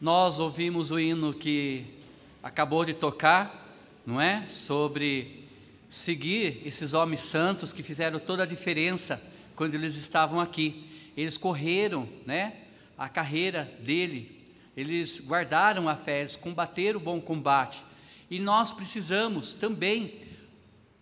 Nós 0.00 0.38
ouvimos 0.38 0.92
o 0.92 1.00
hino 1.00 1.34
que 1.34 1.84
acabou 2.40 2.84
de 2.84 2.94
tocar, 2.94 3.76
não 4.06 4.20
é? 4.20 4.46
Sobre 4.48 5.44
seguir 5.90 6.62
esses 6.64 6.92
homens 6.92 7.22
santos 7.22 7.72
que 7.72 7.82
fizeram 7.82 8.20
toda 8.20 8.44
a 8.44 8.46
diferença 8.46 9.20
quando 9.56 9.74
eles 9.74 9.96
estavam 9.96 10.38
aqui. 10.38 10.88
Eles 11.16 11.36
correram, 11.36 12.08
né? 12.24 12.58
A 12.96 13.08
carreira 13.08 13.72
dele, 13.80 14.40
eles 14.76 15.18
guardaram 15.18 15.88
a 15.88 15.96
fé, 15.96 16.20
eles 16.20 16.36
combateram 16.36 17.00
o 17.00 17.02
bom 17.02 17.20
combate. 17.20 17.84
E 18.30 18.38
nós 18.38 18.70
precisamos 18.70 19.52
também 19.52 20.20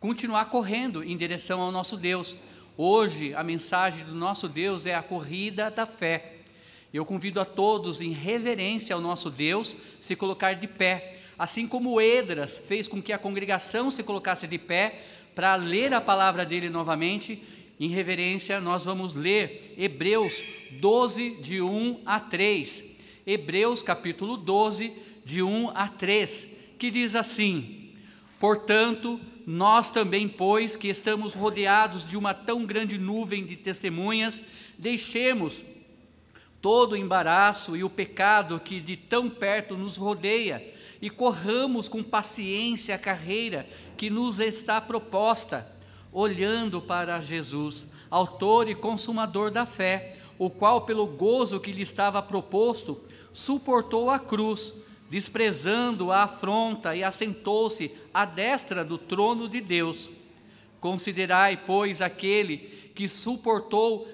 continuar 0.00 0.46
correndo 0.46 1.04
em 1.04 1.18
direção 1.18 1.60
ao 1.60 1.70
nosso 1.70 1.98
Deus. 1.98 2.34
Hoje, 2.78 3.34
a 3.34 3.44
mensagem 3.44 4.06
do 4.06 4.14
nosso 4.14 4.48
Deus 4.48 4.86
é 4.86 4.94
a 4.94 5.02
corrida 5.02 5.70
da 5.70 5.84
fé. 5.84 6.35
Eu 6.96 7.04
convido 7.04 7.38
a 7.38 7.44
todos, 7.44 8.00
em 8.00 8.12
reverência 8.12 8.94
ao 8.94 9.02
nosso 9.02 9.28
Deus, 9.28 9.76
se 10.00 10.16
colocar 10.16 10.54
de 10.54 10.66
pé, 10.66 11.18
assim 11.38 11.68
como 11.68 12.00
Edras 12.00 12.58
fez 12.66 12.88
com 12.88 13.02
que 13.02 13.12
a 13.12 13.18
congregação 13.18 13.90
se 13.90 14.02
colocasse 14.02 14.46
de 14.46 14.56
pé 14.56 15.02
para 15.34 15.56
ler 15.56 15.92
a 15.92 16.00
palavra 16.00 16.42
dele 16.42 16.70
novamente. 16.70 17.42
Em 17.78 17.88
reverência, 17.88 18.62
nós 18.62 18.86
vamos 18.86 19.14
ler 19.14 19.74
Hebreus 19.76 20.42
12, 20.80 21.32
de 21.42 21.60
1 21.60 22.00
a 22.06 22.18
3. 22.18 22.82
Hebreus 23.26 23.82
capítulo 23.82 24.38
12, 24.38 24.90
de 25.22 25.42
1 25.42 25.72
a 25.74 25.88
3, 25.88 26.48
que 26.78 26.90
diz 26.90 27.14
assim: 27.14 27.90
Portanto, 28.40 29.20
nós 29.46 29.90
também, 29.90 30.26
pois 30.26 30.76
que 30.76 30.88
estamos 30.88 31.34
rodeados 31.34 32.06
de 32.06 32.16
uma 32.16 32.32
tão 32.32 32.64
grande 32.64 32.96
nuvem 32.96 33.44
de 33.44 33.54
testemunhas, 33.54 34.42
deixemos 34.78 35.62
todo 36.66 36.94
o 36.94 36.96
embaraço 36.96 37.76
e 37.76 37.84
o 37.84 37.88
pecado 37.88 38.58
que 38.58 38.80
de 38.80 38.96
tão 38.96 39.30
perto 39.30 39.76
nos 39.76 39.96
rodeia 39.96 40.74
e 41.00 41.08
corramos 41.08 41.86
com 41.88 42.02
paciência 42.02 42.96
a 42.96 42.98
carreira 42.98 43.64
que 43.96 44.10
nos 44.10 44.40
está 44.40 44.80
proposta, 44.80 45.64
olhando 46.12 46.80
para 46.80 47.22
Jesus, 47.22 47.86
autor 48.10 48.68
e 48.68 48.74
consumador 48.74 49.52
da 49.52 49.64
fé, 49.64 50.16
o 50.40 50.50
qual, 50.50 50.80
pelo 50.80 51.06
gozo 51.06 51.60
que 51.60 51.70
lhe 51.70 51.82
estava 51.82 52.20
proposto, 52.20 53.00
suportou 53.32 54.10
a 54.10 54.18
cruz, 54.18 54.74
desprezando 55.08 56.10
a 56.10 56.24
afronta 56.24 56.96
e 56.96 57.04
assentou-se 57.04 57.92
à 58.12 58.24
destra 58.24 58.84
do 58.84 58.98
trono 58.98 59.48
de 59.48 59.60
Deus. 59.60 60.10
Considerai, 60.80 61.58
pois, 61.64 62.02
aquele 62.02 62.90
que 62.92 63.08
suportou 63.08 64.04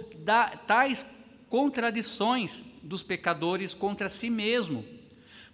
tais 0.67 1.07
contradições 1.53 2.65
dos 2.83 3.03
pecadores 3.03 3.75
contra 3.75 4.09
si 4.09 4.31
mesmo, 4.31 4.87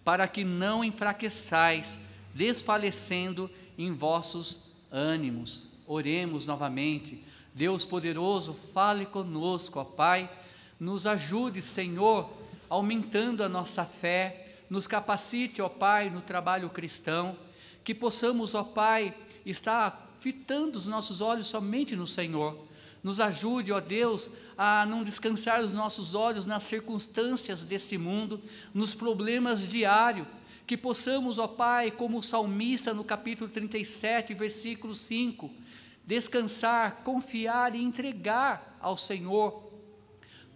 para 0.04 0.28
que 0.28 0.44
não 0.44 0.84
enfraqueçais, 0.84 1.98
desfalecendo 2.32 3.50
em 3.76 3.92
vossos 3.92 4.60
ânimos. 4.92 5.66
Oremos 5.88 6.46
novamente. 6.46 7.24
Deus 7.52 7.84
poderoso, 7.84 8.54
fale 8.54 9.06
conosco, 9.06 9.80
ó 9.80 9.84
Pai, 9.84 10.30
nos 10.78 11.04
ajude, 11.04 11.60
Senhor, 11.60 12.30
aumentando 12.68 13.42
a 13.42 13.48
nossa 13.48 13.84
fé, 13.84 14.54
nos 14.70 14.86
capacite, 14.86 15.60
ó 15.60 15.68
Pai, 15.68 16.10
no 16.10 16.20
trabalho 16.20 16.70
cristão, 16.70 17.36
que 17.82 17.92
possamos, 17.92 18.54
ó 18.54 18.62
Pai, 18.62 19.12
estar 19.44 20.16
fitando 20.20 20.78
os 20.78 20.86
nossos 20.86 21.20
olhos 21.20 21.48
somente 21.48 21.96
no 21.96 22.06
Senhor 22.06 22.67
nos 23.08 23.20
ajude, 23.20 23.72
ó 23.72 23.80
Deus, 23.80 24.30
a 24.54 24.84
não 24.84 25.02
descansar 25.02 25.62
os 25.62 25.72
nossos 25.72 26.14
olhos 26.14 26.44
nas 26.44 26.64
circunstâncias 26.64 27.64
deste 27.64 27.96
mundo, 27.96 28.38
nos 28.74 28.94
problemas 28.94 29.66
diários, 29.66 30.26
que 30.66 30.76
possamos, 30.76 31.38
ó 31.38 31.48
Pai, 31.48 31.90
como 31.90 32.18
o 32.18 32.22
salmista 32.22 32.92
no 32.92 33.02
capítulo 33.02 33.48
37, 33.48 34.34
versículo 34.34 34.94
5, 34.94 35.50
descansar, 36.04 36.96
confiar 37.02 37.74
e 37.74 37.82
entregar 37.82 38.76
ao 38.78 38.98
Senhor 38.98 39.72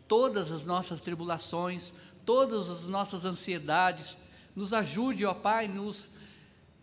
todas 0.07 0.53
as 0.53 0.63
nossas 0.63 1.01
tribulações, 1.01 1.95
todas 2.27 2.69
as 2.69 2.87
nossas 2.87 3.25
ansiedades. 3.25 4.19
Nos 4.55 4.75
ajude, 4.75 5.25
ó 5.25 5.33
Pai, 5.33 5.69
nos 5.69 6.11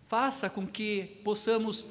faça 0.08 0.50
com 0.50 0.66
que 0.66 1.22
possamos 1.24 1.86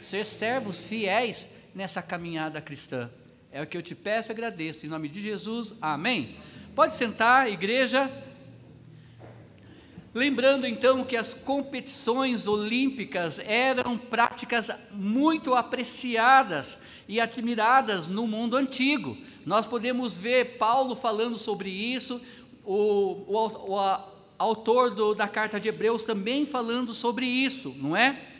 ser 0.00 0.24
servos 0.24 0.82
fiéis 0.82 1.46
nessa 1.74 2.02
caminhada 2.02 2.60
cristã. 2.60 3.10
É 3.50 3.62
o 3.62 3.66
que 3.66 3.76
eu 3.76 3.82
te 3.82 3.94
peço 3.94 4.30
e 4.30 4.32
agradeço. 4.32 4.86
Em 4.86 4.88
nome 4.88 5.08
de 5.08 5.20
Jesus, 5.20 5.74
amém. 5.80 6.36
Pode 6.74 6.94
sentar, 6.94 7.50
igreja. 7.50 8.10
Lembrando 10.14 10.66
então 10.66 11.04
que 11.04 11.16
as 11.16 11.32
competições 11.32 12.46
olímpicas 12.46 13.38
eram 13.38 13.96
práticas 13.96 14.70
muito 14.90 15.54
apreciadas 15.54 16.78
e 17.08 17.18
admiradas 17.18 18.08
no 18.08 18.26
mundo 18.26 18.56
antigo. 18.56 19.16
Nós 19.44 19.66
podemos 19.66 20.18
ver 20.18 20.58
Paulo 20.58 20.94
falando 20.94 21.38
sobre 21.38 21.70
isso, 21.70 22.20
o, 22.64 23.24
o, 23.26 23.72
o 23.74 24.12
autor 24.38 24.94
do, 24.94 25.14
da 25.14 25.26
carta 25.26 25.58
de 25.58 25.68
Hebreus 25.68 26.04
também 26.04 26.44
falando 26.44 26.92
sobre 26.92 27.26
isso, 27.26 27.74
não 27.78 27.96
é? 27.96 28.31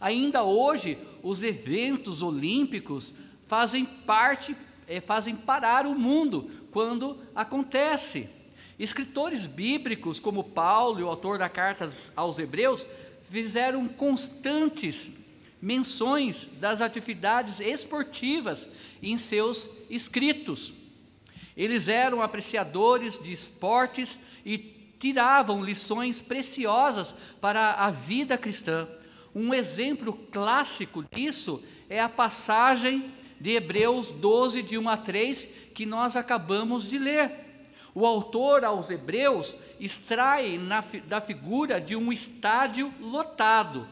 Ainda 0.00 0.44
hoje, 0.44 0.98
os 1.22 1.42
eventos 1.42 2.22
olímpicos 2.22 3.14
fazem 3.46 3.84
parte, 3.84 4.56
é, 4.86 5.00
fazem 5.00 5.34
parar 5.34 5.86
o 5.86 5.98
mundo 5.98 6.50
quando 6.70 7.18
acontece. 7.34 8.28
Escritores 8.78 9.46
bíblicos 9.46 10.20
como 10.20 10.44
Paulo 10.44 11.04
o 11.04 11.08
autor 11.08 11.38
da 11.38 11.48
carta 11.48 11.90
aos 12.14 12.38
Hebreus 12.38 12.86
fizeram 13.28 13.88
constantes 13.88 15.12
menções 15.60 16.48
das 16.60 16.80
atividades 16.80 17.58
esportivas 17.58 18.68
em 19.02 19.18
seus 19.18 19.68
escritos. 19.90 20.72
Eles 21.56 21.88
eram 21.88 22.22
apreciadores 22.22 23.18
de 23.18 23.32
esportes 23.32 24.16
e 24.46 24.56
tiravam 24.98 25.64
lições 25.64 26.20
preciosas 26.20 27.14
para 27.40 27.72
a 27.72 27.90
vida 27.90 28.38
cristã. 28.38 28.88
Um 29.40 29.54
exemplo 29.54 30.14
clássico 30.32 31.04
disso 31.14 31.62
é 31.88 32.00
a 32.00 32.08
passagem 32.08 33.14
de 33.40 33.52
Hebreus 33.52 34.10
12, 34.10 34.64
de 34.64 34.76
1 34.76 34.88
a 34.88 34.96
3, 34.96 35.48
que 35.72 35.86
nós 35.86 36.16
acabamos 36.16 36.88
de 36.88 36.98
ler. 36.98 37.30
O 37.94 38.04
autor 38.04 38.64
aos 38.64 38.90
Hebreus 38.90 39.56
extrai 39.78 40.58
na, 40.58 40.82
da 41.06 41.20
figura 41.20 41.80
de 41.80 41.94
um 41.94 42.12
estádio 42.12 42.92
lotado, 43.00 43.86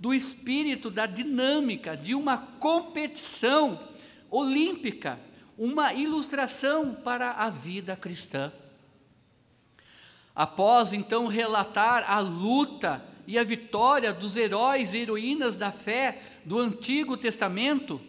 do 0.00 0.12
espírito 0.12 0.90
da 0.90 1.06
dinâmica 1.06 1.96
de 1.96 2.12
uma 2.12 2.36
competição 2.36 3.80
olímpica, 4.28 5.20
uma 5.56 5.94
ilustração 5.94 6.92
para 6.92 7.30
a 7.30 7.48
vida 7.50 7.94
cristã. 7.94 8.52
Após 10.34 10.92
então 10.92 11.28
relatar 11.28 12.04
a 12.10 12.18
luta 12.18 13.00
e 13.28 13.38
a 13.38 13.44
vitória 13.44 14.10
dos 14.10 14.38
heróis 14.38 14.94
e 14.94 15.00
heroínas 15.00 15.58
da 15.58 15.70
fé 15.70 16.22
do 16.46 16.58
Antigo 16.58 17.14
Testamento, 17.14 18.00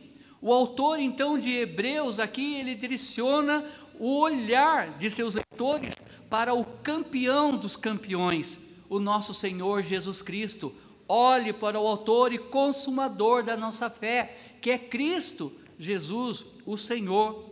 o 0.41 0.53
autor 0.53 0.97
então 0.97 1.37
de 1.37 1.51
Hebreus 1.51 2.21
aqui 2.21 2.55
ele 2.55 2.73
direciona 2.73 3.65
o 3.99 4.17
olhar 4.17 4.97
de 4.97 5.11
seus 5.11 5.35
leitores 5.35 5.93
para 6.29 6.53
o 6.53 6.63
campeão 6.63 7.57
dos 7.57 7.75
campeões, 7.75 8.61
o 8.87 8.97
nosso 8.97 9.33
Senhor 9.33 9.83
Jesus 9.83 10.21
Cristo. 10.21 10.73
Olhe 11.05 11.51
para 11.51 11.77
o 11.77 11.85
autor 11.85 12.31
e 12.31 12.37
consumador 12.37 13.43
da 13.43 13.57
nossa 13.57 13.89
fé, 13.89 14.37
que 14.61 14.71
é 14.71 14.77
Cristo 14.77 15.51
Jesus, 15.77 16.45
o 16.65 16.77
Senhor. 16.77 17.43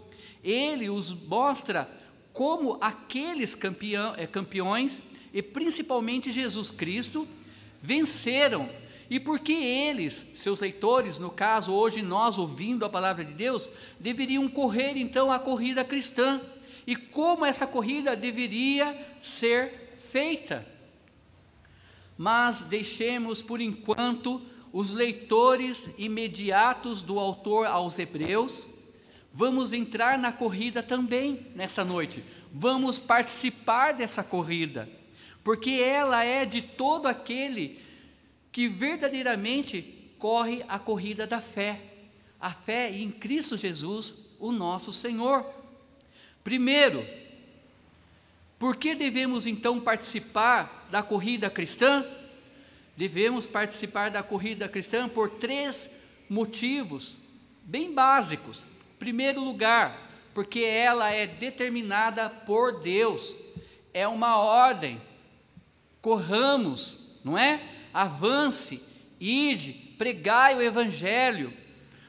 Ele 0.42 0.90
os 0.90 1.12
mostra 1.12 1.90
como 2.32 2.78
aqueles 2.80 3.56
campeão, 3.56 4.14
é, 4.16 4.26
campeões, 4.26 5.02
e 5.34 5.42
principalmente 5.42 6.32
Jesus 6.32 6.72
Cristo, 6.72 7.28
venceram. 7.88 8.70
E 9.10 9.18
porque 9.18 9.54
eles, 9.54 10.26
seus 10.36 10.60
leitores, 10.60 11.18
no 11.18 11.30
caso 11.30 11.72
hoje 11.72 12.02
nós 12.02 12.38
ouvindo 12.38 12.84
a 12.84 12.90
palavra 12.90 13.24
de 13.24 13.32
Deus, 13.32 13.70
deveriam 13.98 14.50
correr 14.50 14.98
então 14.98 15.32
a 15.32 15.40
corrida 15.40 15.86
cristã. 15.86 16.42
E 16.86 16.98
como 16.98 17.46
essa 17.46 17.66
corrida 17.66 18.14
deveria 18.18 19.18
ser 19.22 19.98
feita. 20.12 20.68
Mas 22.18 22.64
deixemos 22.64 23.42
por 23.42 23.62
enquanto 23.62 24.42
os 24.74 24.92
leitores 24.92 25.90
imediatos 25.98 27.02
do 27.02 27.18
autor 27.18 27.68
aos 27.68 27.98
Hebreus. 27.98 28.68
Vamos 29.34 29.72
entrar 29.72 30.18
na 30.18 30.34
corrida 30.34 30.84
também 30.84 31.48
nessa 31.56 31.86
noite. 31.86 32.22
Vamos 32.52 32.98
participar 32.98 33.94
dessa 33.94 34.24
corrida 34.24 34.90
porque 35.48 35.72
ela 35.82 36.26
é 36.26 36.44
de 36.44 36.62
todo 36.62 37.06
aquele 37.06 37.80
que 38.52 38.68
verdadeiramente 38.68 40.12
corre 40.20 40.62
a 40.68 40.78
corrida 40.78 41.26
da 41.26 41.40
fé, 41.40 41.80
a 42.38 42.52
fé 42.52 42.92
em 42.92 43.10
Cristo 43.10 43.56
Jesus, 43.56 44.14
o 44.42 44.52
nosso 44.52 44.92
Senhor. 44.92 45.46
Primeiro, 46.44 47.02
Por 48.60 48.76
que 48.76 48.94
devemos 48.94 49.48
então 49.48 49.80
participar 49.80 50.86
da 50.92 51.02
corrida 51.02 51.50
cristã? 51.50 52.06
Devemos 52.98 53.48
participar 53.48 54.12
da 54.12 54.22
corrida 54.22 54.68
cristã 54.68 55.08
por 55.08 55.30
três 55.30 55.90
motivos 56.30 57.16
bem 57.64 57.94
básicos. 57.94 58.64
Primeiro 59.00 59.40
lugar, 59.40 60.12
porque 60.34 60.60
ela 60.60 61.10
é 61.10 61.26
determinada 61.26 62.30
por 62.30 62.82
Deus, 62.82 63.34
é 63.94 64.06
uma 64.06 64.40
ordem. 64.40 65.00
Corramos, 66.08 67.00
não 67.22 67.38
é? 67.38 67.62
Avance, 67.94 68.82
ide, 69.20 69.74
pregai 69.98 70.56
o 70.56 70.62
evangelho. 70.62 71.52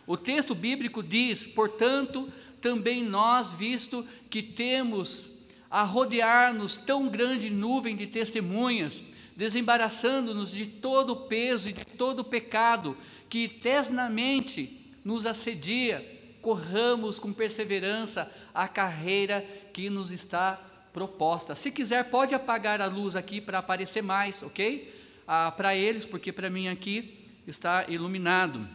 O 0.07 0.17
texto 0.17 0.55
bíblico 0.55 1.03
diz, 1.03 1.49
portanto, 1.49 2.33
também 2.61 3.03
nós, 3.03 3.53
visto 3.53 4.07
que 4.31 4.41
temos 4.41 5.29
a 5.69 5.83
rodear-nos 5.83 6.77
tão 6.77 7.09
grande 7.09 7.51
nuvem 7.51 7.97
de 7.97 8.07
testemunhas, 8.07 9.03
desembaraçando-nos 9.35 10.53
de 10.53 10.67
todo 10.67 11.15
o 11.15 11.27
peso 11.27 11.69
e 11.69 11.73
de 11.73 11.85
todo 11.85 12.21
o 12.21 12.25
pecado 12.25 12.97
que 13.29 13.49
tesnamente 13.49 14.81
nos 15.05 15.27
assedia, 15.27 16.07
corramos 16.41 17.19
com 17.19 17.33
perseverança 17.33 18.33
a 18.55 18.69
carreira 18.69 19.45
que 19.73 19.91
nos 19.91 20.13
está 20.13 20.68
proposta. 20.93 21.55
Se 21.55 21.71
quiser, 21.71 22.05
pode 22.05 22.35
apagar 22.35 22.81
a 22.81 22.87
luz 22.87 23.17
aqui 23.17 23.41
para 23.41 23.59
aparecer 23.59 24.03
mais, 24.03 24.43
ok? 24.43 24.95
Ah, 25.27 25.53
para 25.57 25.75
eles, 25.75 26.07
porque 26.07 26.33
para 26.33 26.51
mim 26.51 26.69
aqui 26.69 27.27
está 27.47 27.85
iluminado. 27.89 28.67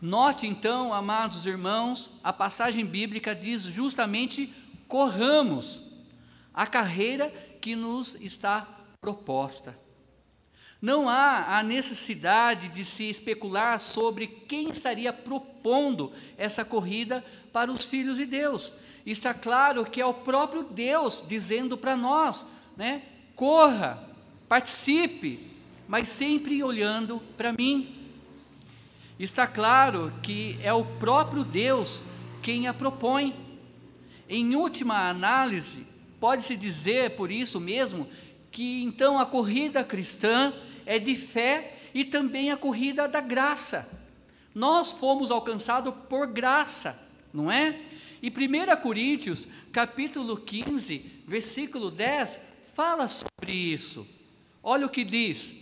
Note 0.00 0.46
então, 0.46 0.94
amados 0.94 1.44
irmãos, 1.44 2.10
a 2.22 2.32
passagem 2.32 2.86
bíblica 2.86 3.34
diz 3.34 3.62
justamente 3.62 4.52
corramos 4.86 5.82
a 6.54 6.66
carreira 6.66 7.32
que 7.60 7.74
nos 7.74 8.14
está 8.16 8.66
proposta. 9.00 9.76
Não 10.80 11.08
há 11.08 11.58
a 11.58 11.62
necessidade 11.64 12.68
de 12.68 12.84
se 12.84 13.10
especular 13.10 13.80
sobre 13.80 14.28
quem 14.28 14.70
estaria 14.70 15.12
propondo 15.12 16.12
essa 16.36 16.64
corrida 16.64 17.24
para 17.52 17.72
os 17.72 17.86
filhos 17.86 18.18
de 18.18 18.24
Deus. 18.24 18.74
Está 19.10 19.32
claro 19.32 19.86
que 19.86 20.02
é 20.02 20.04
o 20.04 20.12
próprio 20.12 20.62
Deus 20.62 21.24
dizendo 21.26 21.78
para 21.78 21.96
nós, 21.96 22.44
né? 22.76 23.04
Corra, 23.34 24.06
participe, 24.46 25.50
mas 25.88 26.10
sempre 26.10 26.62
olhando 26.62 27.18
para 27.34 27.54
mim. 27.54 27.96
Está 29.18 29.46
claro 29.46 30.12
que 30.22 30.58
é 30.62 30.74
o 30.74 30.84
próprio 30.84 31.42
Deus 31.42 32.02
quem 32.42 32.68
a 32.68 32.74
propõe. 32.74 33.34
Em 34.28 34.54
última 34.54 35.08
análise, 35.08 35.86
pode-se 36.20 36.54
dizer 36.54 37.16
por 37.16 37.30
isso 37.30 37.58
mesmo 37.58 38.06
que 38.50 38.82
então 38.82 39.18
a 39.18 39.24
corrida 39.24 39.82
cristã 39.82 40.52
é 40.84 40.98
de 40.98 41.14
fé 41.14 41.78
e 41.94 42.04
também 42.04 42.50
a 42.50 42.58
corrida 42.58 43.08
da 43.08 43.22
graça. 43.22 43.88
Nós 44.54 44.92
fomos 44.92 45.30
alcançados 45.30 45.94
por 46.10 46.26
graça, 46.26 47.08
não 47.32 47.50
é? 47.50 47.87
E 48.22 48.28
1 48.28 48.80
Coríntios, 48.82 49.46
capítulo 49.72 50.36
15, 50.36 51.22
versículo 51.26 51.90
10, 51.90 52.40
fala 52.74 53.08
sobre 53.08 53.52
isso. 53.52 54.06
Olha 54.62 54.86
o 54.86 54.90
que 54.90 55.04
diz: 55.04 55.54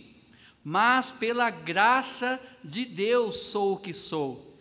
Mas 0.63 1.11
pela 1.11 1.49
graça 1.49 2.39
de 2.63 2.85
Deus 2.85 3.35
sou 3.37 3.73
o 3.73 3.79
que 3.79 3.93
sou, 3.93 4.57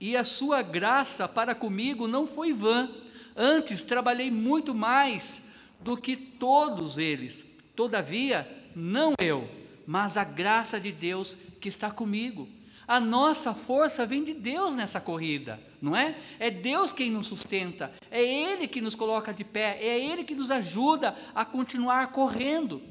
e 0.00 0.16
a 0.16 0.24
sua 0.24 0.62
graça 0.62 1.28
para 1.28 1.54
comigo 1.54 2.08
não 2.08 2.26
foi 2.26 2.52
vã 2.52 2.90
Antes 3.36 3.82
trabalhei 3.82 4.30
muito 4.30 4.74
mais 4.74 5.42
do 5.80 5.96
que 5.96 6.16
todos 6.16 6.98
eles. 6.98 7.44
Todavia, 7.74 8.48
não 8.76 9.14
eu, 9.18 9.48
mas 9.86 10.16
a 10.16 10.24
graça 10.24 10.78
de 10.78 10.92
Deus 10.92 11.36
que 11.60 11.68
está 11.68 11.90
comigo. 11.90 12.48
A 12.86 13.00
nossa 13.00 13.54
força 13.54 14.04
vem 14.04 14.22
de 14.22 14.34
Deus 14.34 14.74
nessa 14.74 15.00
corrida, 15.00 15.60
não 15.80 15.96
é? 15.96 16.16
É 16.38 16.50
Deus 16.50 16.92
quem 16.92 17.10
nos 17.10 17.26
sustenta, 17.26 17.92
é 18.10 18.22
Ele 18.22 18.68
que 18.68 18.80
nos 18.80 18.94
coloca 18.94 19.32
de 19.32 19.44
pé, 19.44 19.78
é 19.80 19.98
Ele 19.98 20.24
que 20.24 20.34
nos 20.34 20.50
ajuda 20.50 21.16
a 21.34 21.44
continuar 21.44 22.12
correndo. 22.12 22.82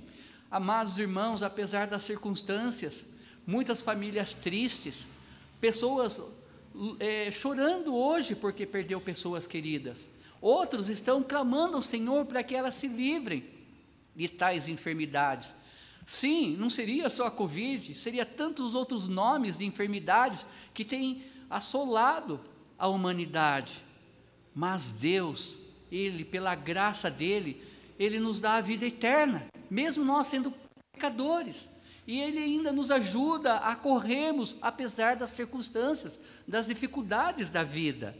Amados 0.49 0.99
irmãos, 0.99 1.43
apesar 1.43 1.87
das 1.87 2.03
circunstâncias, 2.03 3.05
muitas 3.45 3.81
famílias 3.81 4.33
tristes, 4.33 5.07
pessoas 5.61 6.21
é, 6.99 7.29
chorando 7.31 7.95
hoje 7.95 8.35
porque 8.35 8.65
perdeu 8.65 8.99
pessoas 8.99 9.45
queridas, 9.45 10.07
Outros 10.43 10.89
estão 10.89 11.23
clamando 11.23 11.77
ao 11.77 11.81
Senhor 11.81 12.25
para 12.25 12.43
que 12.43 12.53
elas 12.53 12.75
se 12.75 12.85
livrem 12.85 13.45
de 14.13 14.27
tais 14.27 14.67
enfermidades. 14.67 15.55
Sim, 16.05 16.55
não 16.57 16.69
seria 16.69 17.09
só 17.09 17.27
a 17.27 17.31
Covid, 17.31 17.95
seria 17.95 18.25
tantos 18.25 18.75
outros 18.75 19.07
nomes 19.07 19.57
de 19.57 19.65
enfermidades 19.65 20.45
que 20.73 20.83
têm 20.83 21.23
assolado 21.49 22.39
a 22.77 22.87
humanidade. 22.87 23.81
Mas 24.53 24.91
Deus, 24.91 25.57
Ele, 25.91 26.25
pela 26.25 26.55
graça 26.55 27.09
dEle, 27.09 27.61
Ele 27.97 28.19
nos 28.19 28.39
dá 28.39 28.55
a 28.55 28.61
vida 28.61 28.85
eterna, 28.85 29.47
mesmo 29.69 30.03
nós 30.03 30.27
sendo 30.27 30.53
pecadores. 30.91 31.69
E 32.05 32.19
Ele 32.19 32.39
ainda 32.39 32.73
nos 32.73 32.91
ajuda 32.91 33.57
a 33.57 33.75
corrermos, 33.75 34.57
apesar 34.61 35.15
das 35.15 35.29
circunstâncias, 35.29 36.19
das 36.47 36.67
dificuldades 36.67 37.49
da 37.49 37.63
vida. 37.63 38.15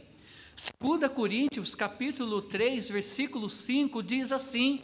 2 0.80 1.12
Coríntios 1.12 1.74
capítulo 1.74 2.40
3, 2.40 2.88
versículo 2.88 3.50
5 3.50 4.02
diz 4.02 4.32
assim: 4.32 4.82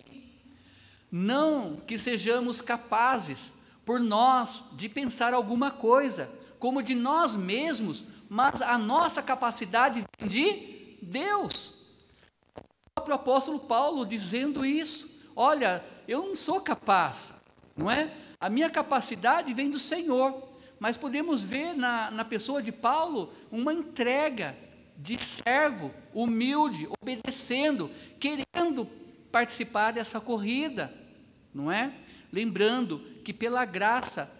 Não 1.10 1.76
que 1.76 1.98
sejamos 1.98 2.60
capazes 2.60 3.52
por 3.84 3.98
nós 3.98 4.64
de 4.72 4.88
pensar 4.88 5.34
alguma 5.34 5.70
coisa, 5.70 6.30
como 6.58 6.82
de 6.82 6.94
nós 6.94 7.34
mesmos, 7.34 8.04
mas 8.28 8.62
a 8.62 8.78
nossa 8.78 9.22
capacidade 9.22 10.04
vem 10.20 10.28
de 10.28 10.98
Deus. 11.02 11.74
O 12.56 12.62
próprio 12.94 13.16
apóstolo 13.16 13.58
Paulo 13.58 14.06
dizendo 14.06 14.64
isso: 14.64 15.28
Olha, 15.34 15.84
eu 16.06 16.28
não 16.28 16.36
sou 16.36 16.60
capaz, 16.60 17.34
não 17.76 17.90
é? 17.90 18.12
A 18.38 18.48
minha 18.48 18.70
capacidade 18.70 19.52
vem 19.52 19.70
do 19.70 19.78
Senhor. 19.78 20.48
Mas 20.78 20.96
podemos 20.96 21.44
ver 21.44 21.74
na, 21.74 22.10
na 22.10 22.24
pessoa 22.24 22.62
de 22.62 22.72
Paulo 22.72 23.32
uma 23.50 23.74
entrega 23.74 24.56
de 24.96 25.22
servo, 25.24 25.92
humilde, 26.14 26.88
obedecendo, 27.02 27.90
querendo 28.18 28.86
participar 29.30 29.92
dessa 29.92 30.20
corrida, 30.20 30.92
não 31.54 31.70
é? 31.70 31.92
Lembrando 32.32 33.00
que 33.24 33.32
pela 33.32 33.64
graça 33.64 34.30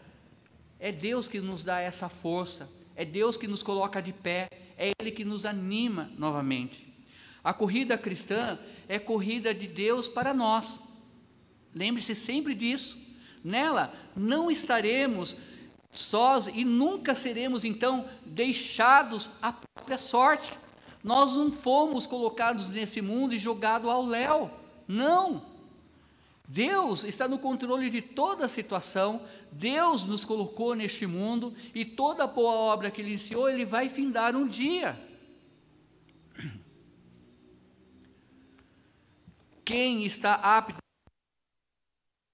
é 0.79 0.91
Deus 0.91 1.29
que 1.29 1.41
nos 1.41 1.65
dá 1.65 1.81
essa 1.81 2.09
força, 2.09 2.71
é 2.97 3.05
Deus 3.05 3.37
que 3.37 3.47
nos 3.47 3.63
coloca 3.63 4.01
de 4.01 4.13
pé, 4.13 4.49
é 4.77 4.93
Ele 5.01 5.11
que 5.11 5.25
nos 5.25 5.45
anima 5.45 6.11
novamente. 6.17 6.87
A 7.43 7.53
corrida 7.53 7.97
cristã 7.97 8.59
é 8.89 8.99
corrida 8.99 9.55
de 9.55 9.67
Deus 9.67 10.07
para 10.07 10.35
nós. 10.35 10.81
Lembre-se 11.75 12.15
sempre 12.15 12.55
disso. 12.55 12.99
Nela 13.43 13.95
não 14.15 14.51
estaremos 14.51 15.37
sós 15.93 16.47
e 16.47 16.65
nunca 16.65 17.15
seremos 17.15 17.65
então 17.65 18.09
deixados 18.25 19.31
à 19.41 19.53
própria 19.53 19.99
sorte. 19.99 20.53
Nós 21.03 21.37
não 21.37 21.51
fomos 21.51 22.07
colocados 22.07 22.69
nesse 22.69 23.01
mundo 23.01 23.35
e 23.35 23.39
jogados 23.39 23.89
ao 23.89 24.05
léu. 24.05 24.51
Não. 24.87 25.50
Deus 26.53 27.05
está 27.05 27.29
no 27.29 27.39
controle 27.39 27.89
de 27.89 28.03
toda 28.03 28.47
a 28.47 28.49
situação, 28.49 29.25
Deus 29.53 30.05
nos 30.05 30.25
colocou 30.25 30.75
neste 30.75 31.07
mundo 31.07 31.55
e 31.73 31.85
toda 31.85 32.25
a 32.25 32.27
boa 32.27 32.53
obra 32.53 32.91
que 32.91 33.01
Ele 33.01 33.11
iniciou, 33.11 33.49
Ele 33.49 33.65
vai 33.65 33.89
findar 33.89 34.35
um 34.35 34.49
dia. 34.49 34.99
Quem 39.65 40.05
está 40.05 40.35
apto 40.35 40.79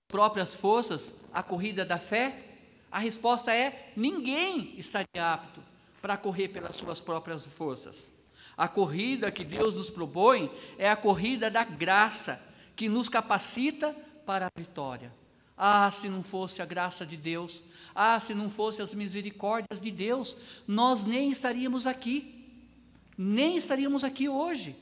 próprias 0.08 0.54
forças 0.54 1.12
à 1.30 1.42
corrida 1.42 1.84
da 1.84 1.98
fé? 1.98 2.42
A 2.90 2.98
resposta 2.98 3.52
é: 3.54 3.92
ninguém 3.94 4.72
estaria 4.78 5.04
apto 5.14 5.62
para 6.00 6.16
correr 6.16 6.48
pelas 6.48 6.74
suas 6.74 7.02
próprias 7.02 7.44
forças. 7.44 8.10
A 8.56 8.66
corrida 8.66 9.30
que 9.30 9.44
Deus 9.44 9.74
nos 9.74 9.90
propõe 9.90 10.50
é 10.78 10.88
a 10.88 10.96
corrida 10.96 11.50
da 11.50 11.64
graça, 11.64 12.42
que 12.74 12.88
nos 12.88 13.10
capacita 13.10 13.94
para 14.26 14.46
a 14.46 14.60
vitória. 14.60 15.12
Ah, 15.56 15.90
se 15.90 16.08
não 16.10 16.22
fosse 16.22 16.60
a 16.60 16.66
graça 16.66 17.06
de 17.06 17.16
Deus, 17.16 17.62
ah, 17.94 18.20
se 18.20 18.34
não 18.34 18.50
fosse 18.50 18.82
as 18.82 18.92
misericórdias 18.92 19.80
de 19.80 19.90
Deus, 19.90 20.36
nós 20.66 21.06
nem 21.06 21.30
estaríamos 21.30 21.86
aqui, 21.86 22.44
nem 23.16 23.56
estaríamos 23.56 24.04
aqui 24.04 24.28
hoje. 24.28 24.76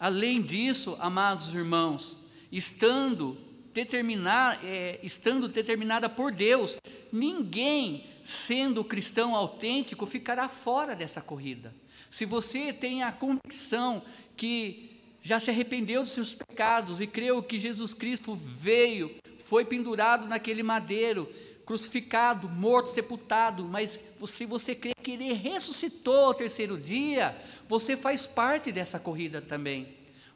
Além 0.00 0.40
disso, 0.40 0.96
amados 0.98 1.52
irmãos, 1.52 2.16
estando 2.50 3.36
determinar, 3.74 4.64
é, 4.64 4.98
estando 5.02 5.48
determinada 5.48 6.08
por 6.08 6.32
Deus, 6.32 6.78
ninguém 7.12 8.06
sendo 8.24 8.84
cristão 8.84 9.34
autêntico 9.34 10.06
ficará 10.06 10.48
fora 10.48 10.96
dessa 10.96 11.20
corrida. 11.20 11.74
Se 12.10 12.24
você 12.24 12.72
tem 12.72 13.02
a 13.02 13.12
convicção 13.12 14.02
que 14.36 14.93
já 15.24 15.40
se 15.40 15.50
arrependeu 15.50 16.02
dos 16.02 16.10
seus 16.10 16.34
pecados 16.34 17.00
e 17.00 17.06
creu 17.06 17.42
que 17.42 17.58
Jesus 17.58 17.94
Cristo 17.94 18.36
veio, 18.36 19.10
foi 19.46 19.64
pendurado 19.64 20.28
naquele 20.28 20.62
madeiro, 20.62 21.32
crucificado, 21.64 22.46
morto, 22.46 22.90
sepultado, 22.90 23.64
mas 23.64 23.98
se 24.26 24.44
você 24.44 24.74
crê 24.74 24.92
que 25.02 25.12
ele 25.12 25.32
ressuscitou 25.32 26.26
ao 26.26 26.34
terceiro 26.34 26.76
dia, 26.76 27.34
você 27.66 27.96
faz 27.96 28.26
parte 28.26 28.70
dessa 28.70 29.00
corrida 29.00 29.40
também. 29.40 29.88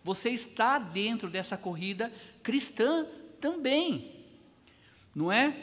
Você 0.02 0.30
está 0.30 0.78
dentro 0.78 1.28
dessa 1.28 1.58
corrida 1.58 2.10
cristã 2.42 3.06
também. 3.42 4.10
Não 5.14 5.30
é? 5.30 5.54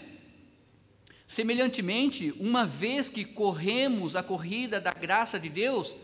Semelhantemente, 1.27 2.31
uma 2.39 2.63
vez 2.67 3.09
que 3.09 3.25
corremos 3.25 4.15
a 4.15 4.21
corrida 4.21 4.79
da 4.79 4.93
graça 4.93 5.39
de 5.39 5.49
Deus, 5.49 5.95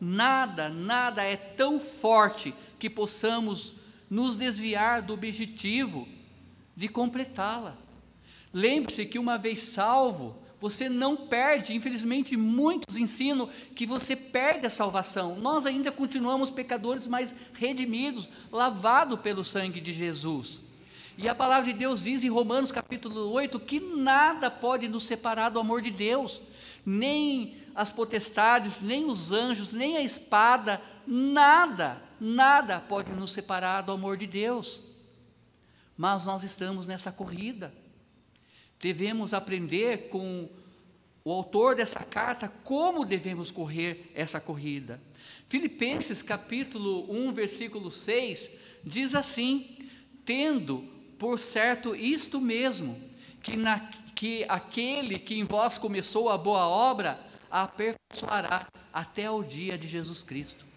nada, 0.00 0.68
nada 0.68 1.24
é 1.24 1.34
tão 1.34 1.80
forte 1.80 2.54
que 2.78 2.88
possamos 2.88 3.74
nos 4.08 4.36
desviar 4.36 5.02
do 5.02 5.14
objetivo 5.14 6.08
de 6.76 6.88
completá-la. 6.88 7.76
Lembre-se 8.52 9.04
que 9.04 9.18
uma 9.18 9.36
vez 9.36 9.60
salvo, 9.60 10.36
você 10.60 10.88
não 10.88 11.16
perde, 11.16 11.74
infelizmente, 11.74 12.36
muitos 12.36 12.96
ensinam 12.96 13.48
que 13.74 13.86
você 13.86 14.16
perde 14.16 14.66
a 14.66 14.70
salvação. 14.70 15.36
Nós 15.36 15.66
ainda 15.66 15.92
continuamos 15.92 16.50
pecadores, 16.50 17.06
mas 17.06 17.34
redimidos, 17.52 18.28
lavados 18.50 19.20
pelo 19.20 19.44
sangue 19.44 19.80
de 19.80 19.92
Jesus. 19.92 20.60
E 21.16 21.28
a 21.28 21.34
palavra 21.34 21.72
de 21.72 21.78
Deus 21.78 22.00
diz 22.00 22.22
em 22.22 22.28
Romanos 22.28 22.70
capítulo 22.70 23.30
8 23.30 23.58
que 23.60 23.80
nada 23.80 24.50
pode 24.50 24.88
nos 24.88 25.02
separar 25.02 25.50
do 25.50 25.58
amor 25.58 25.82
de 25.82 25.90
Deus, 25.90 26.40
nem 26.86 27.56
as 27.74 27.92
potestades, 27.92 28.80
nem 28.80 29.04
os 29.04 29.32
anjos, 29.32 29.72
nem 29.72 29.96
a 29.96 30.00
espada, 30.00 30.80
nada, 31.08 32.02
nada 32.20 32.80
pode 32.80 33.12
nos 33.12 33.32
separar 33.32 33.82
do 33.82 33.92
amor 33.92 34.16
de 34.16 34.26
Deus. 34.26 34.80
Mas 35.96 36.26
nós 36.26 36.42
estamos 36.44 36.86
nessa 36.86 37.10
corrida 37.10 37.72
devemos 38.80 39.34
aprender 39.34 40.08
com 40.08 40.48
o 41.24 41.32
autor 41.32 41.74
dessa 41.74 42.00
carta 42.00 42.48
como 42.62 43.04
devemos 43.04 43.50
correr 43.50 44.10
essa 44.14 44.40
corrida. 44.40 45.00
Filipenses 45.48 46.22
capítulo 46.22 47.10
1, 47.10 47.32
versículo 47.32 47.90
6 47.90 48.50
diz 48.84 49.14
assim: 49.14 49.90
Tendo 50.24 50.88
por 51.18 51.40
certo 51.40 51.94
isto 51.94 52.40
mesmo, 52.40 53.00
que, 53.42 53.56
na, 53.56 53.80
que 54.14 54.44
aquele 54.48 55.18
que 55.18 55.34
em 55.34 55.44
vós 55.44 55.76
começou 55.76 56.30
a 56.30 56.38
boa 56.38 56.66
obra, 56.68 57.20
a 57.50 57.62
aperfeiçoará 57.62 58.66
até 58.92 59.30
o 59.30 59.42
dia 59.42 59.76
de 59.76 59.88
Jesus 59.88 60.22
Cristo. 60.22 60.67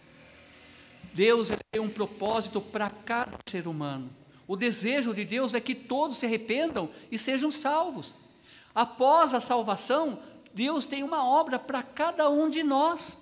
Deus 1.13 1.51
tem 1.71 1.81
um 1.81 1.89
propósito 1.89 2.61
para 2.61 2.89
cada 2.89 3.37
ser 3.45 3.67
humano. 3.67 4.09
O 4.47 4.55
desejo 4.55 5.13
de 5.13 5.23
Deus 5.23 5.53
é 5.53 5.61
que 5.61 5.75
todos 5.75 6.17
se 6.17 6.25
arrependam 6.25 6.89
e 7.11 7.17
sejam 7.17 7.49
salvos. 7.51 8.17
Após 8.73 9.33
a 9.33 9.39
salvação, 9.39 10.19
Deus 10.53 10.85
tem 10.85 11.03
uma 11.03 11.25
obra 11.25 11.57
para 11.59 11.83
cada 11.83 12.29
um 12.29 12.49
de 12.49 12.63
nós. 12.63 13.17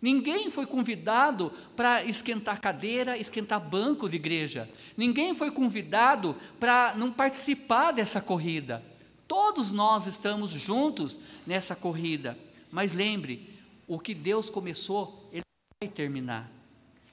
Ninguém 0.00 0.50
foi 0.50 0.64
convidado 0.64 1.52
para 1.76 2.02
esquentar 2.04 2.60
cadeira, 2.60 3.18
esquentar 3.18 3.60
banco 3.60 4.08
de 4.08 4.16
igreja. 4.16 4.68
Ninguém 4.96 5.34
foi 5.34 5.50
convidado 5.50 6.34
para 6.58 6.94
não 6.96 7.12
participar 7.12 7.92
dessa 7.92 8.20
corrida. 8.20 8.82
Todos 9.28 9.70
nós 9.70 10.06
estamos 10.06 10.50
juntos 10.50 11.18
nessa 11.46 11.76
corrida. 11.76 12.38
Mas 12.70 12.94
lembre, 12.94 13.58
o 13.86 13.98
que 13.98 14.14
Deus 14.14 14.48
começou, 14.48 15.28
Ele 15.32 15.42
vai 15.82 15.90
terminar. 15.90 16.59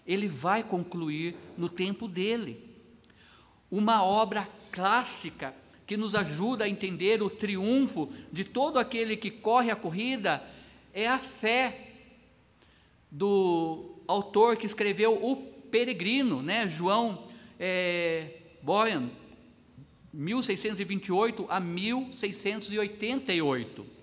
Ele 0.07 0.27
vai 0.27 0.63
concluir 0.63 1.35
no 1.57 1.67
tempo 1.67 2.07
dele. 2.07 2.63
Uma 3.69 4.03
obra 4.03 4.47
clássica 4.71 5.53
que 5.85 5.97
nos 5.97 6.15
ajuda 6.15 6.65
a 6.65 6.69
entender 6.69 7.21
o 7.21 7.29
triunfo 7.29 8.11
de 8.31 8.43
todo 8.43 8.79
aquele 8.79 9.17
que 9.17 9.31
corre 9.31 9.71
a 9.71 9.75
corrida 9.75 10.43
é 10.93 11.07
a 11.07 11.17
fé 11.17 11.91
do 13.11 13.95
autor 14.07 14.57
que 14.57 14.65
escreveu 14.65 15.23
O 15.23 15.35
Peregrino, 15.35 16.41
né? 16.41 16.67
João 16.67 17.27
é, 17.59 18.31
Boyan, 18.61 19.09
1628 20.13 21.45
a 21.49 21.59
1688. 21.59 23.96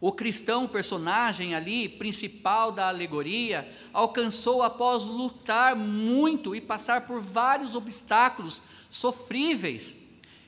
O 0.00 0.12
cristão, 0.12 0.66
personagem 0.66 1.54
ali, 1.54 1.86
principal 1.86 2.72
da 2.72 2.88
alegoria, 2.88 3.70
alcançou 3.92 4.62
após 4.62 5.04
lutar 5.04 5.76
muito 5.76 6.54
e 6.54 6.60
passar 6.60 7.06
por 7.06 7.20
vários 7.20 7.74
obstáculos 7.74 8.62
sofríveis. 8.90 9.94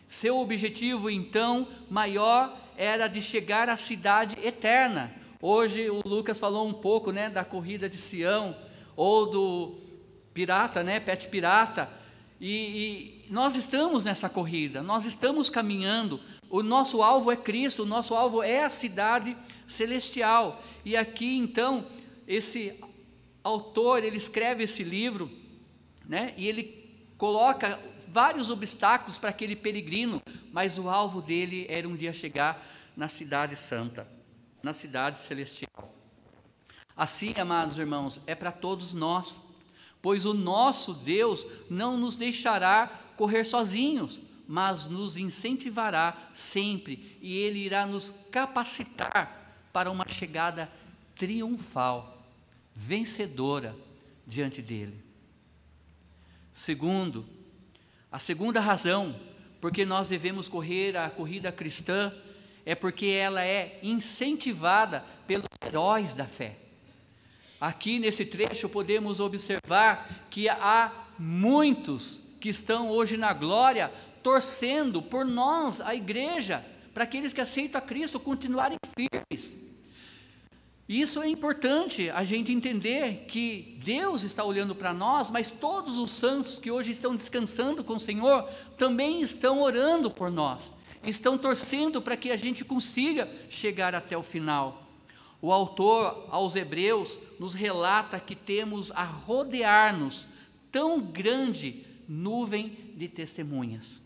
Seu 0.09 0.39
objetivo, 0.39 1.11
então, 1.11 1.69
maior 1.91 2.57
era 2.79 3.09
de 3.09 3.21
chegar 3.21 3.69
à 3.69 3.77
cidade 3.77 4.39
eterna. 4.43 5.13
Hoje 5.41 5.91
o 5.91 6.01
Lucas 6.03 6.39
falou 6.39 6.67
um 6.67 6.73
pouco, 6.73 7.13
né, 7.13 7.29
da 7.29 7.45
corrida 7.45 7.91
de 7.91 7.99
Sião 7.99 8.57
ou 8.97 9.27
do 9.31 9.75
pirata, 10.33 10.83
né, 10.83 10.99
pet 10.99 11.29
pirata. 11.29 11.91
E, 12.41 13.27
e 13.27 13.31
nós 13.31 13.55
estamos 13.55 14.03
nessa 14.03 14.29
corrida, 14.29 14.83
nós 14.83 15.05
estamos 15.05 15.51
caminhando 15.51 16.19
o 16.53 16.63
nosso 16.63 17.03
alvo 17.03 17.33
é 17.33 17.37
Cristo, 17.37 17.85
o 17.85 17.87
nosso 17.87 18.15
alvo 18.15 18.43
é 18.43 18.63
a 18.63 18.69
cidade 18.69 19.35
celestial. 19.67 20.63
E 20.85 20.95
aqui 20.95 21.39
então, 21.39 21.87
esse 22.29 22.79
autor, 23.43 24.05
ele 24.05 24.19
escreve 24.19 24.65
esse 24.65 24.85
livro, 24.85 25.31
né? 26.07 26.35
E 26.37 26.47
ele 26.47 26.95
coloca 27.17 27.81
vários 28.07 28.51
obstáculos 28.51 29.17
para 29.17 29.31
aquele 29.31 29.57
peregrino, 29.57 30.21
mas 30.53 30.79
o 30.79 30.91
alvo 30.91 31.23
dele 31.23 31.65
era 31.71 31.89
um 31.89 31.97
dia 31.97 32.13
chegar 32.13 32.63
na 32.95 33.09
cidade 33.09 33.57
santa, 33.57 34.07
na 34.63 34.75
cidade 34.75 35.21
celestial. 35.21 35.95
Assim, 36.95 37.33
amados 37.39 37.79
irmãos, 37.79 38.21
é 38.27 38.35
para 38.35 38.53
todos 38.53 38.93
nós, 38.93 39.41
pois 40.03 40.27
o 40.27 40.35
nosso 40.35 40.93
Deus 40.93 41.47
não 41.71 41.97
nos 41.97 42.15
deixará 42.15 42.89
correr 43.17 43.47
sozinhos 43.47 44.21
mas 44.53 44.85
nos 44.85 45.17
incentivará 45.17 46.15
sempre 46.35 47.17
e 47.23 47.39
Ele 47.39 47.61
irá 47.61 47.87
nos 47.87 48.13
capacitar 48.31 49.67
para 49.73 49.91
uma 49.91 50.07
chegada 50.07 50.71
triunfal, 51.17 52.23
vencedora 52.77 53.75
diante 54.27 54.61
dEle. 54.61 55.03
Segundo, 56.53 57.25
a 58.11 58.19
segunda 58.19 58.61
razão 58.61 59.19
porque 59.59 59.87
nós 59.87 60.11
devemos 60.11 60.51
correr 60.51 60.99
a 60.99 61.09
corrida 61.09 61.51
cristã 61.51 62.13
é 62.67 62.75
porque 62.75 63.07
ela 63.07 63.43
é 63.43 63.81
incentivada 63.83 65.03
pelos 65.27 65.47
heróis 65.65 66.13
da 66.13 66.27
fé. 66.27 66.59
Aqui 67.59 67.99
nesse 67.99 68.27
trecho 68.27 68.69
podemos 68.69 69.19
observar 69.19 70.27
que 70.29 70.47
há 70.51 70.93
muitos 71.19 72.21
que 72.39 72.51
estão 72.51 72.91
hoje 72.91 73.17
na 73.17 73.33
glória 73.33 73.91
torcendo 74.23 75.03
por 75.03 75.25
nós, 75.25 75.81
a 75.81 75.95
igreja, 75.95 76.65
para 76.95 77.05
aqueles 77.05 77.33
que 77.33 77.41
aceitam 77.41 77.79
a 77.79 77.83
Cristo 77.83 78.21
continuarem 78.21 78.79
firmes. 78.95 79.57
Isso 80.89 81.23
é 81.23 81.29
importante 81.29 82.11
a 82.11 82.23
gente 82.23 82.53
entender 82.53 83.25
que 83.27 83.79
Deus 83.85 84.25
está 84.25 84.45
olhando 84.45 84.75
para 84.75 84.93
nós, 84.93 85.31
mas 85.31 85.51
todos 85.51 85.97
os 85.97 86.11
santos 86.11 86.59
que 86.59 86.71
hoje 86.71 86.91
estão 86.91 87.17
descansando 87.17 87.83
com 87.83 87.95
o 87.95 88.01
Senhor 88.01 88.45
também 88.77 89.23
estão 89.23 89.63
orando 89.63 90.11
por 90.11 90.31
nós, 90.31 90.73
estão 91.05 91.39
torcendo 91.39 92.03
para 92.03 92.17
que 92.17 92.31
a 92.31 92.37
gente 92.37 92.65
consiga 92.65 93.29
chegar 93.49 93.95
até 93.95 94.17
o 94.17 94.23
final. 94.23 94.83
O 95.41 95.53
autor 95.53 96.27
aos 96.31 96.55
Hebreus 96.55 97.19
nos 97.39 97.55
relata 97.55 98.21
que 98.21 98.37
temos 98.37 98.93
a 98.93 99.05
rodear-nos 99.05 100.29
tão 100.71 101.01
grande 101.01 101.87
nuvem 102.07 102.93
de 102.97 103.09
testemunhas 103.09 104.03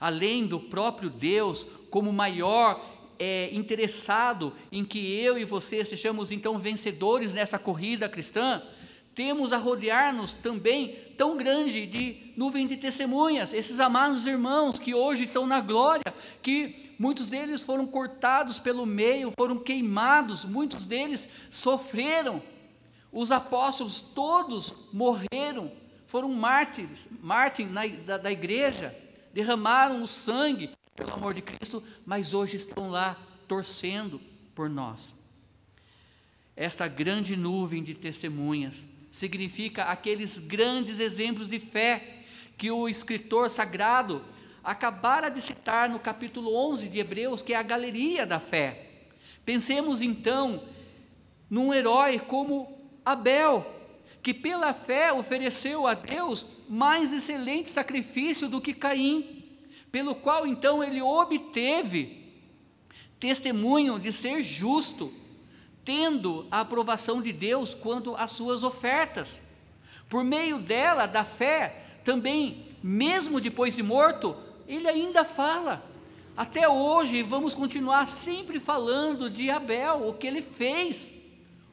além 0.00 0.46
do 0.46 0.60
próprio 0.60 1.10
Deus, 1.10 1.66
como 1.90 2.12
maior 2.12 2.84
é, 3.18 3.48
interessado 3.52 4.52
em 4.70 4.84
que 4.84 4.98
eu 4.98 5.38
e 5.38 5.44
você 5.44 5.84
sejamos 5.84 6.30
então 6.30 6.58
vencedores 6.58 7.32
nessa 7.32 7.58
corrida 7.58 8.08
cristã, 8.08 8.62
temos 9.14 9.50
a 9.52 9.56
rodear-nos 9.56 10.34
também 10.34 10.94
tão 11.16 11.38
grande 11.38 11.86
de 11.86 12.32
nuvem 12.36 12.66
de 12.66 12.76
testemunhas, 12.76 13.54
esses 13.54 13.80
amados 13.80 14.26
irmãos 14.26 14.78
que 14.78 14.94
hoje 14.94 15.24
estão 15.24 15.46
na 15.46 15.58
glória, 15.58 16.04
que 16.42 16.92
muitos 16.98 17.30
deles 17.30 17.62
foram 17.62 17.86
cortados 17.86 18.58
pelo 18.58 18.84
meio, 18.84 19.32
foram 19.38 19.58
queimados, 19.58 20.44
muitos 20.44 20.84
deles 20.84 21.26
sofreram. 21.50 22.42
Os 23.10 23.32
apóstolos 23.32 24.00
todos 24.00 24.74
morreram, 24.92 25.72
foram 26.06 26.28
mártires, 26.28 27.08
mártires 27.22 28.04
da, 28.04 28.18
da 28.18 28.30
igreja 28.30 28.94
derramaram 29.36 30.02
o 30.02 30.06
sangue 30.06 30.70
pelo 30.96 31.12
amor 31.12 31.34
de 31.34 31.42
Cristo, 31.42 31.84
mas 32.06 32.32
hoje 32.32 32.56
estão 32.56 32.88
lá 32.88 33.18
torcendo 33.46 34.18
por 34.54 34.70
nós. 34.70 35.14
Esta 36.56 36.88
grande 36.88 37.36
nuvem 37.36 37.82
de 37.82 37.92
testemunhas 37.92 38.86
significa 39.12 39.84
aqueles 39.84 40.38
grandes 40.38 41.00
exemplos 41.00 41.46
de 41.46 41.60
fé 41.60 42.24
que 42.56 42.70
o 42.70 42.88
escritor 42.88 43.50
sagrado 43.50 44.24
acabara 44.64 45.28
de 45.28 45.42
citar 45.42 45.90
no 45.90 45.98
capítulo 45.98 46.56
11 46.56 46.88
de 46.88 46.98
Hebreus, 46.98 47.42
que 47.42 47.52
é 47.52 47.58
a 47.58 47.62
galeria 47.62 48.24
da 48.24 48.40
fé. 48.40 49.02
Pensemos 49.44 50.00
então 50.00 50.64
num 51.50 51.74
herói 51.74 52.18
como 52.20 52.74
Abel, 53.04 53.75
que 54.26 54.34
pela 54.34 54.74
fé 54.74 55.12
ofereceu 55.12 55.86
a 55.86 55.94
Deus 55.94 56.44
mais 56.68 57.12
excelente 57.12 57.70
sacrifício 57.70 58.48
do 58.48 58.60
que 58.60 58.74
Caim, 58.74 59.44
pelo 59.92 60.16
qual 60.16 60.48
então 60.48 60.82
ele 60.82 61.00
obteve 61.00 62.34
testemunho 63.20 64.00
de 64.00 64.12
ser 64.12 64.42
justo, 64.42 65.14
tendo 65.84 66.44
a 66.50 66.62
aprovação 66.62 67.22
de 67.22 67.32
Deus 67.32 67.72
quanto 67.72 68.16
às 68.16 68.32
suas 68.32 68.64
ofertas. 68.64 69.40
Por 70.08 70.24
meio 70.24 70.58
dela, 70.58 71.06
da 71.06 71.22
fé, 71.22 71.84
também, 72.02 72.66
mesmo 72.82 73.40
depois 73.40 73.76
de 73.76 73.82
morto, 73.84 74.36
ele 74.66 74.88
ainda 74.88 75.24
fala. 75.24 75.88
Até 76.36 76.68
hoje 76.68 77.22
vamos 77.22 77.54
continuar 77.54 78.08
sempre 78.08 78.58
falando 78.58 79.30
de 79.30 79.50
Abel, 79.50 80.08
o 80.08 80.14
que 80.14 80.26
ele 80.26 80.42
fez, 80.42 81.14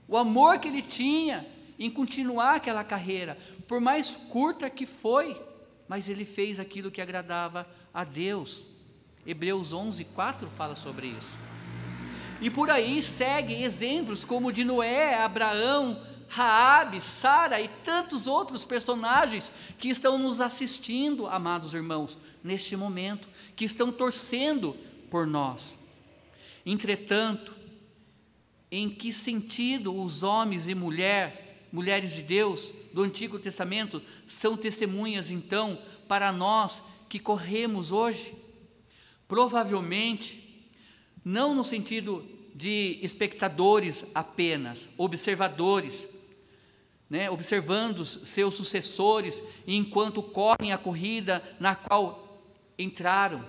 o 0.08 0.16
amor 0.16 0.60
que 0.60 0.68
ele 0.68 0.84
tinha 0.84 1.52
em 1.86 1.92
continuar 1.92 2.56
aquela 2.56 2.84
carreira, 2.84 3.38
por 3.68 3.82
mais 3.82 4.10
curta 4.10 4.70
que 4.70 4.86
foi, 4.86 5.40
mas 5.88 6.10
ele 6.10 6.26
fez 6.26 6.60
aquilo 6.60 6.92
que 6.92 7.02
agradava 7.02 7.68
a 7.94 8.04
Deus. 8.04 8.66
Hebreus 9.26 9.74
11, 9.74 10.04
4 10.06 10.50
fala 10.50 10.76
sobre 10.76 11.08
isso. 11.08 11.38
E 12.42 12.50
por 12.50 12.70
aí 12.70 13.02
segue 13.02 13.64
exemplos 13.64 14.26
como 14.26 14.52
de 14.52 14.64
Noé, 14.64 15.16
Abraão, 15.22 16.02
Raabe, 16.28 17.00
Sara 17.00 17.62
e 17.62 17.68
tantos 17.68 18.28
outros 18.28 18.66
personagens 18.66 19.52
que 19.78 19.90
estão 19.90 20.18
nos 20.18 20.42
assistindo, 20.42 21.28
amados 21.28 21.74
irmãos, 21.74 22.18
neste 22.44 22.76
momento, 22.76 23.28
que 23.56 23.66
estão 23.66 23.92
torcendo 23.92 24.76
por 25.10 25.28
nós. 25.28 25.78
Entretanto, 26.66 27.54
em 28.72 28.90
que 28.90 29.14
sentido 29.14 29.96
os 29.96 30.24
homens 30.24 30.68
e 30.68 30.74
mulher, 30.74 31.43
mulheres 31.74 32.14
de 32.14 32.22
Deus 32.22 32.72
do 32.94 33.02
Antigo 33.02 33.40
Testamento 33.40 34.00
são 34.28 34.56
testemunhas 34.56 35.32
então 35.32 35.82
para 36.08 36.32
nós 36.32 36.84
que 37.10 37.18
corremos 37.18 37.92
hoje? 37.92 38.32
Provavelmente 39.28 40.70
não 41.26 41.56
no 41.56 41.64
sentido 41.64 42.24
de 42.54 43.00
espectadores 43.02 44.06
apenas, 44.14 44.88
observadores, 45.00 46.08
né, 47.10 47.28
observando 47.32 48.06
seus 48.06 48.56
sucessores 48.56 49.42
enquanto 49.66 50.22
correm 50.22 50.72
a 50.72 50.78
corrida 50.78 51.44
na 51.60 51.74
qual 51.74 52.40
entraram, 52.78 53.44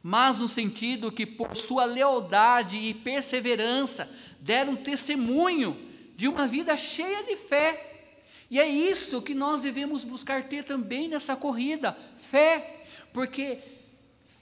mas 0.00 0.38
no 0.38 0.46
sentido 0.46 1.10
que 1.10 1.26
por 1.26 1.56
sua 1.56 1.84
lealdade 1.84 2.76
e 2.76 2.94
perseverança 2.94 4.08
deram 4.38 4.76
testemunho 4.76 5.87
de 6.18 6.26
uma 6.26 6.48
vida 6.48 6.76
cheia 6.76 7.22
de 7.22 7.36
fé. 7.36 8.10
E 8.50 8.58
é 8.58 8.66
isso 8.66 9.22
que 9.22 9.36
nós 9.36 9.62
devemos 9.62 10.02
buscar 10.02 10.42
ter 10.48 10.64
também 10.64 11.06
nessa 11.06 11.36
corrida, 11.36 11.96
fé, 12.16 12.82
porque 13.12 13.60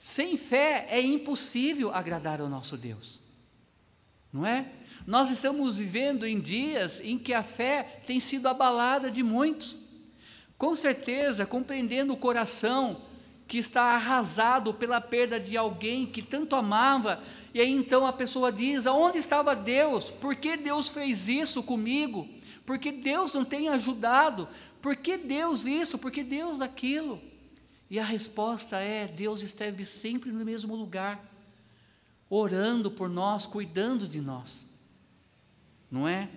sem 0.01 0.35
fé 0.35 0.87
é 0.89 0.99
impossível 0.99 1.93
agradar 1.93 2.41
ao 2.41 2.49
nosso 2.49 2.75
Deus. 2.75 3.19
Não 4.33 4.43
é? 4.43 4.65
Nós 5.05 5.29
estamos 5.29 5.77
vivendo 5.77 6.25
em 6.25 6.39
dias 6.39 6.99
em 6.99 7.15
que 7.15 7.31
a 7.31 7.43
fé 7.43 8.01
tem 8.07 8.19
sido 8.19 8.47
abalada 8.47 9.11
de 9.11 9.21
muitos. 9.21 9.77
Com 10.57 10.75
certeza, 10.75 11.45
compreendendo 11.45 12.11
o 12.11 12.17
coração 12.17 13.03
que 13.47 13.57
está 13.57 13.83
arrasado 13.93 14.73
pela 14.73 14.99
perda 14.99 15.39
de 15.39 15.55
alguém 15.55 16.05
que 16.05 16.21
tanto 16.21 16.55
amava, 16.55 17.23
e 17.53 17.61
aí 17.61 17.71
então 17.71 18.05
a 18.05 18.11
pessoa 18.11 18.51
diz: 18.51 18.85
aonde 18.85 19.17
estava 19.17 19.55
Deus? 19.55 20.11
Por 20.11 20.35
que 20.35 20.57
Deus 20.57 20.89
fez 20.89 21.29
isso 21.29 21.63
comigo? 21.63 22.27
Por 22.65 22.77
que 22.77 22.91
Deus 22.91 23.33
não 23.33 23.45
tem 23.45 23.69
ajudado? 23.69 24.49
Por 24.81 24.95
que 24.97 25.17
Deus 25.17 25.65
isso? 25.65 25.97
Por 25.97 26.11
que 26.11 26.23
Deus 26.23 26.59
aquilo? 26.59 27.21
E 27.89 27.97
a 27.97 28.03
resposta 28.03 28.77
é: 28.77 29.07
Deus 29.07 29.41
esteve 29.41 29.85
sempre 29.85 30.29
no 30.29 30.43
mesmo 30.43 30.75
lugar, 30.75 31.23
orando 32.29 32.91
por 32.91 33.09
nós, 33.09 33.45
cuidando 33.45 34.07
de 34.07 34.19
nós, 34.19 34.65
não 35.89 36.05
é? 36.05 36.29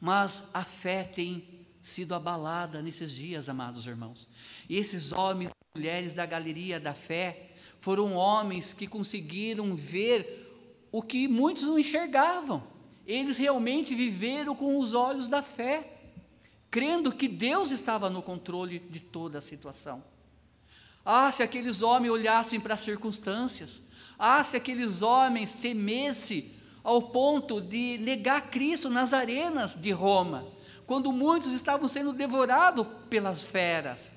Mas 0.00 0.44
a 0.52 0.64
fé 0.64 1.04
tem 1.04 1.44
sido 1.80 2.12
abalada 2.12 2.82
nesses 2.82 3.12
dias, 3.12 3.48
amados 3.48 3.86
irmãos. 3.86 4.28
E 4.68 4.76
esses 4.76 5.12
homens 5.12 5.52
mulheres 5.74 6.14
da 6.14 6.26
galeria 6.26 6.78
da 6.78 6.92
fé 6.92 7.46
foram 7.80 8.12
homens 8.12 8.74
que 8.74 8.86
conseguiram 8.86 9.74
ver 9.74 10.86
o 10.92 11.00
que 11.00 11.26
muitos 11.26 11.62
não 11.62 11.78
enxergavam. 11.78 12.62
Eles 13.06 13.38
realmente 13.38 13.94
viveram 13.94 14.54
com 14.54 14.78
os 14.78 14.92
olhos 14.92 15.28
da 15.28 15.40
fé, 15.40 15.88
crendo 16.70 17.10
que 17.10 17.26
Deus 17.26 17.70
estava 17.70 18.10
no 18.10 18.20
controle 18.20 18.80
de 18.80 19.00
toda 19.00 19.38
a 19.38 19.40
situação. 19.40 20.04
Ah, 21.02 21.32
se 21.32 21.42
aqueles 21.42 21.80
homens 21.80 22.12
olhassem 22.12 22.60
para 22.60 22.74
as 22.74 22.80
circunstâncias. 22.80 23.80
Ah, 24.18 24.44
se 24.44 24.58
aqueles 24.58 25.00
homens 25.00 25.54
temessem 25.54 26.52
ao 26.84 27.00
ponto 27.00 27.62
de 27.62 27.96
negar 27.96 28.50
Cristo 28.50 28.90
nas 28.90 29.14
arenas 29.14 29.74
de 29.74 29.90
Roma, 29.90 30.46
quando 30.86 31.10
muitos 31.10 31.52
estavam 31.52 31.88
sendo 31.88 32.12
devorados 32.12 32.86
pelas 33.08 33.42
feras. 33.42 34.12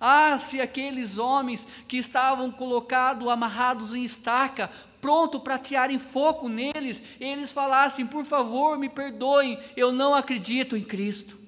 Ah, 0.00 0.38
se 0.38 0.60
aqueles 0.60 1.18
homens 1.18 1.66
que 1.86 1.98
estavam 1.98 2.50
colocados, 2.50 3.28
amarrados 3.28 3.94
em 3.94 4.02
estaca, 4.02 4.70
pronto 5.00 5.38
para 5.38 5.58
tirarem 5.58 5.98
fogo 5.98 6.48
neles, 6.48 7.02
eles 7.20 7.52
falassem: 7.52 8.06
por 8.06 8.24
favor, 8.24 8.78
me 8.78 8.88
perdoem, 8.88 9.58
eu 9.76 9.92
não 9.92 10.14
acredito 10.14 10.76
em 10.76 10.82
Cristo. 10.82 11.38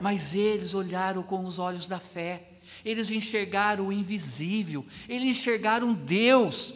Mas 0.00 0.34
eles 0.34 0.74
olharam 0.74 1.22
com 1.22 1.44
os 1.44 1.58
olhos 1.58 1.86
da 1.86 2.00
fé 2.00 2.48
eles 2.84 3.10
enxergaram 3.10 3.88
o 3.88 3.92
invisível, 3.92 4.84
eles 5.08 5.38
enxergaram 5.38 5.92
Deus. 5.92 6.74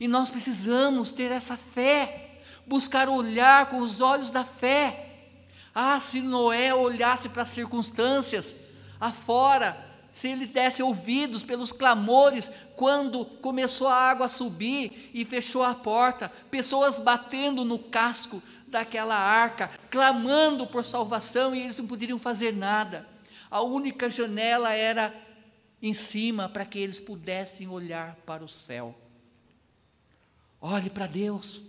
E 0.00 0.08
nós 0.08 0.30
precisamos 0.30 1.10
ter 1.10 1.30
essa 1.30 1.56
fé, 1.56 2.40
buscar 2.66 3.08
olhar 3.08 3.66
com 3.66 3.78
os 3.78 4.00
olhos 4.00 4.30
da 4.30 4.44
fé. 4.44 5.08
Ah, 5.74 5.98
se 6.00 6.20
Noé 6.20 6.74
olhasse 6.74 7.28
para 7.28 7.42
as 7.42 7.48
circunstâncias 7.50 8.54
afora, 9.02 9.76
se 10.10 10.28
ele 10.28 10.46
desse 10.46 10.82
ouvidos 10.82 11.42
pelos 11.42 11.72
clamores 11.72 12.50
quando 12.76 13.24
começou 13.24 13.88
a 13.88 13.94
água 13.94 14.26
a 14.26 14.30
subir 14.30 15.10
e 15.12 15.24
fechou 15.24 15.62
a 15.62 15.74
porta, 15.74 16.30
pessoas 16.50 16.98
batendo 16.98 17.64
no 17.64 17.78
casco 17.78 18.42
daquela 18.66 19.16
arca, 19.16 19.70
clamando 19.90 20.66
por 20.66 20.84
salvação 20.84 21.54
e 21.54 21.60
eles 21.60 21.76
não 21.76 21.86
poderiam 21.86 22.18
fazer 22.18 22.54
nada 22.54 23.12
a 23.52 23.60
única 23.60 24.08
janela 24.08 24.72
era 24.72 25.14
em 25.82 25.92
cima 25.92 26.48
para 26.48 26.64
que 26.64 26.78
eles 26.78 26.98
pudessem 26.98 27.68
olhar 27.68 28.16
para 28.24 28.42
o 28.42 28.48
céu. 28.48 28.94
Olhe 30.58 30.88
para 30.88 31.06
Deus, 31.06 31.60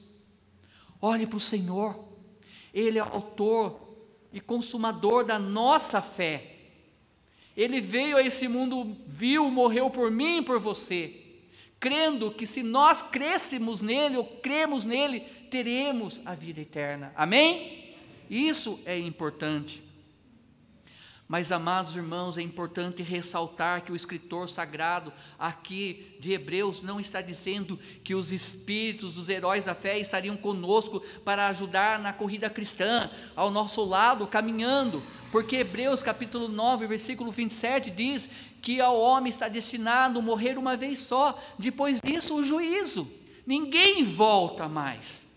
olhe 1.02 1.28
para 1.28 1.36
o 1.36 1.42
Senhor, 1.42 2.08
Ele 2.74 3.00
é 3.00 3.02
autor 3.02 3.98
e 4.32 4.40
consumador 4.40 5.26
da 5.26 5.38
nossa 5.38 6.02
fé. 6.02 6.53
Ele 7.56 7.80
veio 7.80 8.18
a 8.18 8.22
esse 8.22 8.48
mundo, 8.48 8.98
viu, 9.08 9.50
morreu 9.52 9.90
por 9.90 10.10
mim 10.10 10.38
e 10.40 10.42
por 10.42 10.60
você, 10.60 11.14
crendo 11.80 12.32
que 12.32 12.48
se 12.48 12.64
nós 12.64 13.02
crêssemos 13.02 13.82
nele 13.82 14.18
ou 14.18 14.26
cremos 14.26 14.86
nele, 14.86 15.20
teremos 15.52 16.22
a 16.26 16.34
vida 16.34 16.62
eterna. 16.62 17.14
Amém? 17.16 17.96
Isso 18.30 18.80
é 18.86 18.98
importante. 18.98 19.84
Mas, 21.34 21.52
amados 21.52 21.96
irmãos, 21.96 22.38
é 22.38 22.44
importante 22.44 23.02
ressaltar 23.02 23.82
que 23.82 23.92
o 23.92 23.96
escritor 23.96 24.48
sagrado 24.48 25.12
aqui 25.40 26.16
de 26.20 26.32
Hebreus 26.32 26.84
não 26.84 27.00
está 27.00 27.24
dizendo 27.24 27.80
que 28.04 28.14
os 28.14 28.32
espíritos 28.32 29.16
dos 29.16 29.30
heróis 29.30 29.66
da 29.66 29.74
fé 29.74 29.98
estariam 29.98 30.38
conosco 30.38 31.00
para 31.26 31.48
ajudar 31.48 31.98
na 31.98 32.14
corrida 32.14 32.52
cristã, 32.52 33.10
ao 33.36 33.50
nosso 33.50 33.84
lado, 33.84 34.28
caminhando, 34.28 35.02
porque 35.32 35.56
Hebreus 35.56 36.04
capítulo 36.04 36.48
9, 36.48 36.86
versículo 36.86 37.32
27 37.32 37.90
diz 37.90 38.30
que 38.62 38.80
ao 38.80 38.96
homem 38.96 39.32
está 39.32 39.48
destinado 39.48 40.22
morrer 40.22 40.56
uma 40.56 40.78
vez 40.78 41.00
só, 41.00 41.36
depois 41.58 42.00
disso 42.00 42.36
o 42.36 42.44
juízo, 42.44 43.10
ninguém 43.44 44.04
volta 44.04 44.70
mais, 44.70 45.28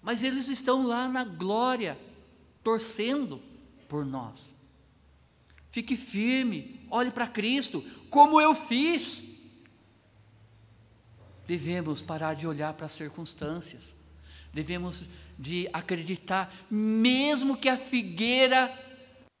mas 0.00 0.22
eles 0.22 0.46
estão 0.46 0.86
lá 0.86 1.08
na 1.08 1.24
glória, 1.24 1.98
torcendo 2.62 3.42
por 3.88 4.06
nós. 4.06 4.54
Fique 5.74 5.96
firme, 5.96 6.80
olhe 6.88 7.10
para 7.10 7.26
Cristo, 7.26 7.84
como 8.08 8.40
eu 8.40 8.54
fiz. 8.54 9.24
Devemos 11.48 12.00
parar 12.00 12.34
de 12.34 12.46
olhar 12.46 12.72
para 12.74 12.86
as 12.86 12.92
circunstâncias. 12.92 13.96
Devemos 14.52 15.08
de 15.36 15.68
acreditar, 15.72 16.54
mesmo 16.70 17.56
que 17.56 17.68
a 17.68 17.76
figueira 17.76 18.72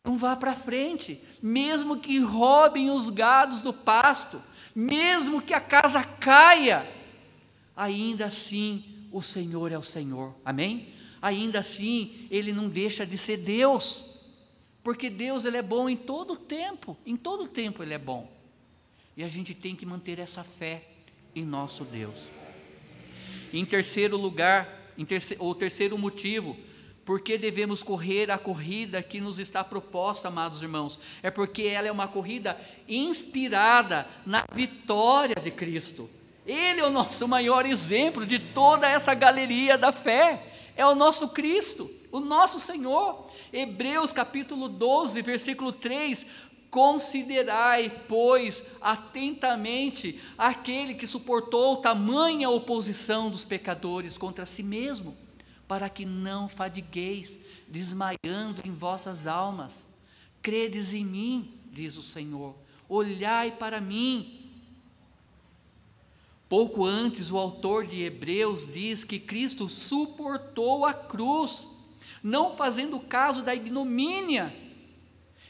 Não 0.04 0.18
vá 0.18 0.34
para 0.34 0.56
frente, 0.56 1.22
mesmo 1.40 2.00
que 2.00 2.18
roubem 2.18 2.90
os 2.90 3.10
gados 3.10 3.62
do 3.62 3.72
pasto, 3.72 4.42
mesmo 4.74 5.40
que 5.40 5.54
a 5.54 5.60
casa 5.60 6.02
caia, 6.02 6.84
ainda 7.76 8.26
assim 8.26 9.06
o 9.12 9.22
Senhor 9.22 9.70
é 9.70 9.78
o 9.78 9.84
Senhor, 9.84 10.34
amém? 10.44 10.88
Ainda 11.22 11.60
assim, 11.60 12.26
Ele 12.28 12.52
não 12.52 12.68
deixa 12.68 13.06
de 13.06 13.16
ser 13.16 13.36
Deus, 13.36 14.13
porque 14.84 15.08
Deus 15.08 15.46
Ele 15.46 15.56
é 15.56 15.62
bom 15.62 15.88
em 15.88 15.96
todo 15.96 16.36
tempo, 16.36 16.96
em 17.04 17.16
todo 17.16 17.48
tempo 17.48 17.82
Ele 17.82 17.94
é 17.94 17.98
bom, 17.98 18.30
e 19.16 19.24
a 19.24 19.28
gente 19.28 19.54
tem 19.54 19.74
que 19.74 19.86
manter 19.86 20.18
essa 20.18 20.44
fé 20.44 20.84
em 21.34 21.44
nosso 21.44 21.84
Deus. 21.84 22.28
Em 23.52 23.64
terceiro 23.64 24.16
lugar, 24.16 24.92
em 24.98 25.04
terceiro, 25.04 25.42
o 25.44 25.54
terceiro 25.54 25.96
motivo, 25.96 26.56
porque 27.04 27.38
devemos 27.38 27.82
correr 27.82 28.30
a 28.30 28.38
corrida 28.38 29.02
que 29.02 29.20
nos 29.20 29.38
está 29.38 29.62
proposta, 29.62 30.28
amados 30.28 30.62
irmãos? 30.62 30.98
É 31.22 31.30
porque 31.30 31.62
ela 31.62 31.88
é 31.88 31.92
uma 31.92 32.08
corrida 32.08 32.58
inspirada 32.88 34.06
na 34.26 34.44
vitória 34.52 35.36
de 35.36 35.50
Cristo. 35.50 36.08
Ele 36.46 36.80
é 36.80 36.86
o 36.86 36.90
nosso 36.90 37.26
maior 37.26 37.64
exemplo 37.64 38.26
de 38.26 38.38
toda 38.38 38.88
essa 38.88 39.14
galeria 39.14 39.78
da 39.78 39.92
fé. 39.92 40.46
É 40.76 40.84
o 40.84 40.94
nosso 40.94 41.28
Cristo, 41.28 41.90
o 42.14 42.20
nosso 42.20 42.60
Senhor. 42.60 43.26
Hebreus 43.52 44.12
capítulo 44.12 44.68
12, 44.68 45.20
versículo 45.20 45.72
3: 45.72 46.24
Considerai, 46.70 48.04
pois, 48.08 48.62
atentamente 48.80 50.20
aquele 50.38 50.94
que 50.94 51.08
suportou 51.08 51.78
tamanha 51.78 52.48
oposição 52.48 53.28
dos 53.28 53.44
pecadores 53.44 54.16
contra 54.16 54.46
si 54.46 54.62
mesmo 54.62 55.16
para 55.66 55.88
que 55.88 56.04
não 56.04 56.48
fadigueis, 56.48 57.40
desmaiando 57.66 58.62
em 58.64 58.72
vossas 58.72 59.26
almas. 59.26 59.88
Credes 60.40 60.92
em 60.92 61.04
mim, 61.04 61.52
diz 61.72 61.96
o 61.96 62.02
Senhor, 62.02 62.54
olhai 62.88 63.50
para 63.50 63.80
mim. 63.80 64.52
Pouco 66.48 66.84
antes, 66.84 67.32
o 67.32 67.38
autor 67.38 67.86
de 67.88 68.02
Hebreus 68.02 68.70
diz 68.70 69.02
que 69.02 69.18
Cristo 69.18 69.68
suportou 69.68 70.84
a 70.84 70.94
cruz, 70.94 71.66
não 72.24 72.56
fazendo 72.56 72.98
caso 72.98 73.42
da 73.42 73.54
ignomínia. 73.54 74.50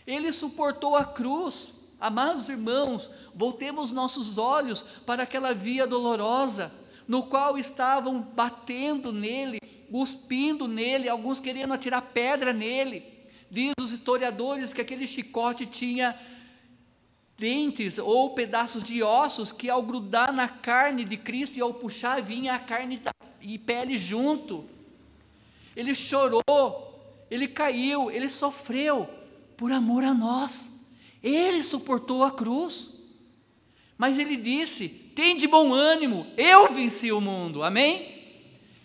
Ele 0.05 0.33
suportou 0.33 0.97
a 0.97 1.05
cruz. 1.05 1.73
Amados 2.01 2.49
irmãos, 2.49 3.09
voltemos 3.33 3.93
nossos 3.93 4.37
olhos 4.37 4.83
para 5.07 5.23
aquela 5.23 5.55
via 5.55 5.87
dolorosa, 5.87 6.73
no 7.07 7.23
qual 7.23 7.57
estavam 7.57 8.21
batendo 8.21 9.13
nele, 9.13 9.59
cuspindo 9.89 10.67
nele, 10.67 11.09
alguns 11.09 11.39
querendo 11.39 11.73
atirar 11.73 12.03
pedra 12.03 12.53
nele. 12.53 13.05
Diz 13.49 13.73
os 13.81 13.93
historiadores 13.93 14.73
que 14.73 14.81
aquele 14.81 15.07
chicote 15.07 15.65
tinha 15.65 16.19
dentes 17.39 17.99
ou 17.99 18.31
pedaços 18.31 18.83
de 18.83 19.01
ossos 19.01 19.53
que 19.53 19.71
ao 19.71 19.83
grudar 19.83 20.33
na 20.33 20.49
carne 20.49 21.05
de 21.05 21.17
Cristo 21.17 21.57
e 21.57 21.61
ao 21.61 21.73
puxar 21.73 22.21
vinha 22.21 22.55
a 22.55 22.59
carne 22.59 23.01
e 23.41 23.59
pele 23.59 23.97
junto. 23.97 24.74
Ele 25.77 25.95
chorou, 25.95 27.25
ele 27.31 27.49
caiu, 27.49 28.11
ele 28.11 28.29
sofreu 28.29 29.09
por 29.57 29.73
amor 29.73 30.05
a 30.05 30.15
nós. 30.15 30.73
Ele 31.23 31.63
suportou 31.63 32.23
a 32.23 32.31
cruz. 32.31 32.93
Mas 33.97 34.19
ele 34.19 34.37
disse: 34.37 34.89
"Tem 34.89 35.37
de 35.37 35.47
bom 35.47 35.73
ânimo, 35.73 36.27
eu 36.37 36.73
venci 36.73 37.11
o 37.13 37.21
mundo". 37.21 37.63
Amém? 37.63 38.15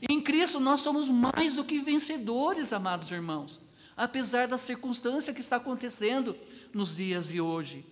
Em 0.08 0.22
Cristo 0.22 0.60
nós 0.60 0.82
somos 0.82 1.10
mais 1.10 1.54
do 1.54 1.64
que 1.64 1.80
vencedores, 1.80 2.72
amados 2.72 3.12
irmãos, 3.12 3.60
apesar 3.98 4.48
da 4.48 4.58
circunstância 4.58 5.34
que 5.34 5.42
está 5.42 5.58
acontecendo 5.58 6.38
nos 6.74 6.96
dias 6.96 7.28
de 7.28 7.42
hoje. 7.42 7.86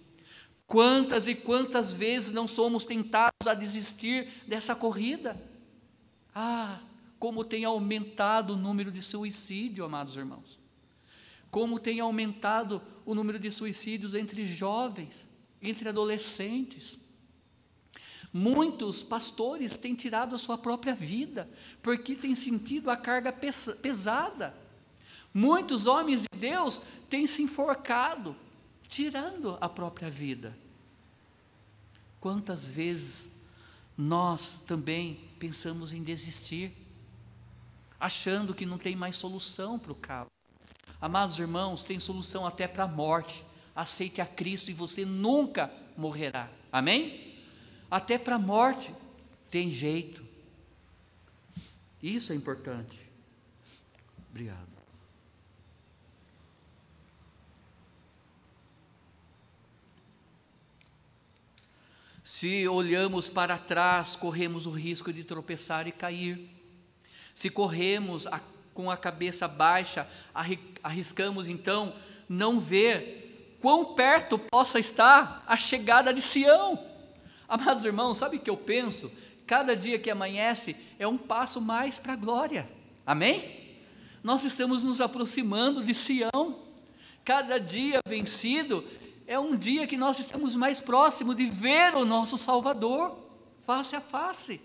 Quantas 0.66 1.28
e 1.28 1.36
quantas 1.36 1.94
vezes 1.94 2.32
não 2.32 2.48
somos 2.48 2.86
tentados 2.86 3.48
a 3.48 3.54
desistir 3.54 4.30
dessa 4.48 4.76
corrida? 4.76 5.36
Ah, 6.34 6.80
como 7.20 7.44
tem 7.44 7.66
aumentado 7.66 8.54
o 8.54 8.58
número 8.58 8.92
de 8.92 9.02
suicídio, 9.02 9.84
amados 9.84 10.16
irmãos. 10.16 10.60
Como 11.50 11.80
tem 11.80 12.00
aumentado 12.00 12.82
o 13.06 13.16
número 13.16 13.40
de 13.40 13.50
suicídios 13.52 14.14
entre 14.14 14.46
jovens, 14.46 15.26
entre 15.62 15.90
adolescentes. 15.90 17.00
Muitos 18.32 19.02
pastores 19.02 19.76
têm 19.76 19.96
tirado 19.96 20.36
a 20.36 20.38
sua 20.38 20.58
própria 20.58 20.94
vida, 20.94 21.50
porque 21.82 22.16
têm 22.16 22.36
sentido 22.36 22.90
a 22.90 22.98
carga 22.98 23.32
pesada. 23.32 24.54
Muitos 25.34 25.88
homens 25.88 26.24
de 26.24 26.40
Deus 26.40 26.82
têm 27.10 27.26
se 27.26 27.42
enforcado, 27.42 28.36
tirando 28.88 29.58
a 29.60 29.70
própria 29.70 30.10
vida. 30.10 30.56
Quantas 32.20 32.70
vezes 32.70 33.30
nós 33.98 34.60
também 34.68 35.20
pensamos 35.40 35.94
em 35.94 36.04
desistir, 36.04 36.87
achando 38.00 38.54
que 38.54 38.66
não 38.66 38.78
tem 38.78 38.96
mais 38.96 39.16
solução 39.16 39.78
para 39.80 39.92
o 39.92 39.96
caso. 39.96 40.30
Amados 41.00 41.38
irmãos, 41.38 41.84
tem 41.84 42.00
solução 42.00 42.46
até 42.46 42.68
para 42.68 42.84
a 42.84 42.88
morte. 42.88 43.44
Aceite 43.76 44.22
a 44.22 44.26
Cristo 44.26 44.72
e 44.72 44.74
você 44.74 45.06
nunca 45.06 45.72
morrerá. 45.96 46.50
Amém? 46.72 47.36
Até 47.90 48.18
para 48.18 48.36
a 48.36 48.40
morte 48.40 48.94
tem 49.50 49.70
jeito. 49.70 50.26
Isso 52.02 52.34
é 52.34 52.36
importante. 52.36 53.00
Obrigado. 54.30 54.68
Se 62.24 62.68
olhamos 62.68 63.30
para 63.30 63.58
trás, 63.58 64.18
corremos 64.18 64.66
o 64.66 64.70
risco 64.70 65.14
de 65.14 65.24
tropeçar 65.24 65.88
e 65.88 65.94
cair. 65.94 66.57
Se 67.38 67.52
corremos 67.52 68.26
a, 68.26 68.42
com 68.74 68.90
a 68.90 68.98
cabeça 68.98 69.48
baixa, 69.48 70.08
arriscamos 70.82 71.48
então 71.48 71.94
não 72.28 72.60
ver 72.60 73.60
quão 73.62 73.94
perto 73.94 74.40
possa 74.40 74.80
estar 74.80 75.44
a 75.46 75.56
chegada 75.56 76.12
de 76.12 76.20
Sião. 76.20 76.84
Amados 77.48 77.86
irmãos, 77.86 78.18
sabe 78.18 78.38
o 78.38 78.40
que 78.40 78.50
eu 78.50 78.58
penso? 78.58 79.12
Cada 79.46 79.76
dia 79.76 80.00
que 80.00 80.10
amanhece 80.10 80.76
é 80.98 81.08
um 81.08 81.16
passo 81.16 81.62
mais 81.62 82.00
para 82.00 82.14
a 82.14 82.16
glória. 82.16 82.68
Amém? 83.06 83.78
Nós 84.24 84.44
estamos 84.44 84.84
nos 84.84 85.00
aproximando 85.00 85.84
de 85.84 85.94
Sião. 85.94 86.64
Cada 87.24 87.60
dia 87.60 88.00
vencido 88.10 88.84
é 89.28 89.38
um 89.38 89.56
dia 89.56 89.86
que 89.86 89.96
nós 89.96 90.18
estamos 90.18 90.56
mais 90.56 90.82
próximos 90.82 91.36
de 91.36 91.46
ver 91.46 91.94
o 91.94 92.04
nosso 92.04 92.36
Salvador 92.36 93.16
face 93.64 93.96
a 93.96 94.02
face. 94.02 94.60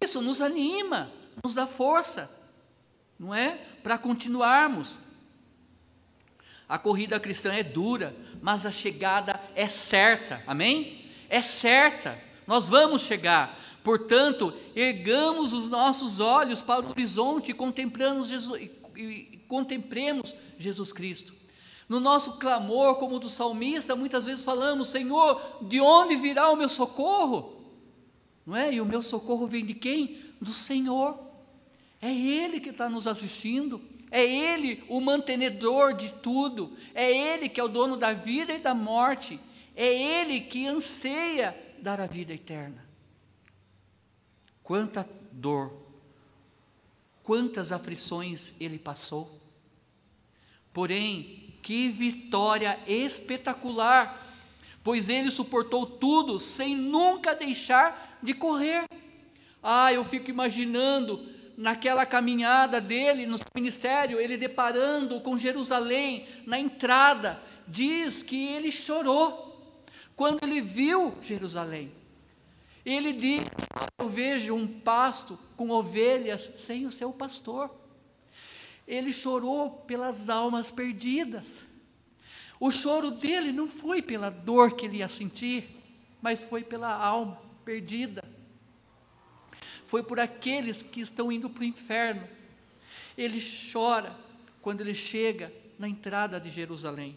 Isso 0.00 0.22
nos 0.22 0.40
anima, 0.40 1.12
nos 1.42 1.54
dá 1.54 1.66
força, 1.66 2.30
não 3.18 3.34
é? 3.34 3.58
Para 3.82 3.98
continuarmos. 3.98 4.98
A 6.68 6.78
corrida 6.78 7.18
cristã 7.18 7.52
é 7.52 7.62
dura, 7.62 8.14
mas 8.42 8.66
a 8.66 8.70
chegada 8.70 9.40
é 9.54 9.68
certa. 9.68 10.42
Amém? 10.46 10.98
é 11.28 11.42
certa, 11.42 12.18
nós 12.46 12.68
vamos 12.68 13.02
chegar. 13.02 13.58
Portanto, 13.84 14.52
ergamos 14.74 15.52
os 15.52 15.66
nossos 15.66 16.20
olhos 16.20 16.62
para 16.62 16.84
o 16.84 16.90
horizonte 16.90 17.54
Jesus, 18.26 18.70
e 18.96 19.38
contemplemos 19.46 20.34
Jesus 20.58 20.92
Cristo. 20.92 21.34
No 21.88 22.00
nosso 22.00 22.34
clamor, 22.34 22.96
como 22.96 23.18
do 23.18 23.28
salmista, 23.28 23.94
muitas 23.94 24.26
vezes 24.26 24.44
falamos: 24.44 24.88
Senhor, 24.88 25.40
de 25.62 25.80
onde 25.80 26.16
virá 26.16 26.50
o 26.50 26.56
meu 26.56 26.68
socorro? 26.68 27.56
Não 28.44 28.56
é? 28.56 28.72
E 28.74 28.80
o 28.80 28.84
meu 28.84 29.02
socorro 29.02 29.46
vem 29.46 29.64
de 29.64 29.74
quem? 29.74 30.18
Do 30.40 30.52
Senhor. 30.52 31.27
É 32.00 32.12
Ele 32.12 32.60
que 32.60 32.70
está 32.70 32.88
nos 32.88 33.06
assistindo. 33.06 33.80
É 34.10 34.24
Ele 34.24 34.84
o 34.88 35.00
mantenedor 35.00 35.94
de 35.94 36.12
tudo. 36.12 36.76
É 36.94 37.10
Ele 37.10 37.48
que 37.48 37.60
é 37.60 37.64
o 37.64 37.68
dono 37.68 37.96
da 37.96 38.12
vida 38.12 38.52
e 38.52 38.58
da 38.58 38.74
morte. 38.74 39.38
É 39.74 39.86
Ele 39.86 40.40
que 40.40 40.66
anseia 40.66 41.56
dar 41.80 42.00
a 42.00 42.06
vida 42.06 42.32
eterna. 42.32 42.86
Quanta 44.62 45.08
dor, 45.32 45.72
quantas 47.22 47.72
aflições 47.72 48.54
Ele 48.60 48.78
passou. 48.78 49.38
Porém, 50.72 51.54
que 51.62 51.88
vitória 51.88 52.78
espetacular, 52.86 54.26
pois 54.82 55.08
Ele 55.08 55.30
suportou 55.30 55.86
tudo 55.86 56.38
sem 56.38 56.76
nunca 56.76 57.34
deixar 57.34 58.18
de 58.22 58.34
correr. 58.34 58.88
Ah, 59.62 59.92
eu 59.92 60.04
fico 60.04 60.30
imaginando 60.30 61.37
naquela 61.58 62.06
caminhada 62.06 62.80
dele 62.80 63.26
no 63.26 63.36
ministério, 63.52 64.20
ele 64.20 64.36
deparando 64.36 65.20
com 65.20 65.36
Jerusalém 65.36 66.24
na 66.46 66.56
entrada, 66.56 67.42
diz 67.66 68.22
que 68.22 68.46
ele 68.46 68.70
chorou 68.70 69.76
quando 70.14 70.44
ele 70.44 70.60
viu 70.60 71.18
Jerusalém. 71.20 71.92
Ele 72.86 73.12
diz: 73.12 73.44
Eu 73.98 74.08
vejo 74.08 74.54
um 74.54 74.68
pasto 74.68 75.36
com 75.56 75.70
ovelhas 75.70 76.48
sem 76.54 76.86
o 76.86 76.92
seu 76.92 77.12
pastor. 77.12 77.68
Ele 78.86 79.12
chorou 79.12 79.70
pelas 79.70 80.30
almas 80.30 80.70
perdidas. 80.70 81.64
O 82.60 82.70
choro 82.70 83.10
dele 83.10 83.50
não 83.50 83.68
foi 83.68 84.00
pela 84.00 84.30
dor 84.30 84.76
que 84.76 84.86
ele 84.86 84.98
ia 84.98 85.08
sentir, 85.08 85.68
mas 86.22 86.40
foi 86.40 86.62
pela 86.62 86.92
alma 86.94 87.38
perdida. 87.64 88.37
Foi 89.88 90.02
por 90.02 90.20
aqueles 90.20 90.82
que 90.82 91.00
estão 91.00 91.32
indo 91.32 91.48
para 91.48 91.62
o 91.62 91.64
inferno. 91.64 92.28
Ele 93.16 93.42
chora 93.72 94.14
quando 94.60 94.82
ele 94.82 94.92
chega 94.92 95.50
na 95.78 95.88
entrada 95.88 96.38
de 96.38 96.50
Jerusalém. 96.50 97.16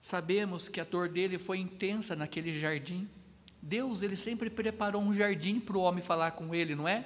Sabemos 0.00 0.66
que 0.66 0.80
a 0.80 0.84
dor 0.84 1.10
dele 1.10 1.36
foi 1.36 1.58
intensa 1.58 2.16
naquele 2.16 2.58
jardim. 2.58 3.06
Deus, 3.60 4.00
ele 4.00 4.16
sempre 4.16 4.48
preparou 4.48 5.02
um 5.02 5.12
jardim 5.12 5.60
para 5.60 5.76
o 5.76 5.82
homem 5.82 6.02
falar 6.02 6.30
com 6.30 6.54
ele, 6.54 6.74
não 6.74 6.88
é? 6.88 7.04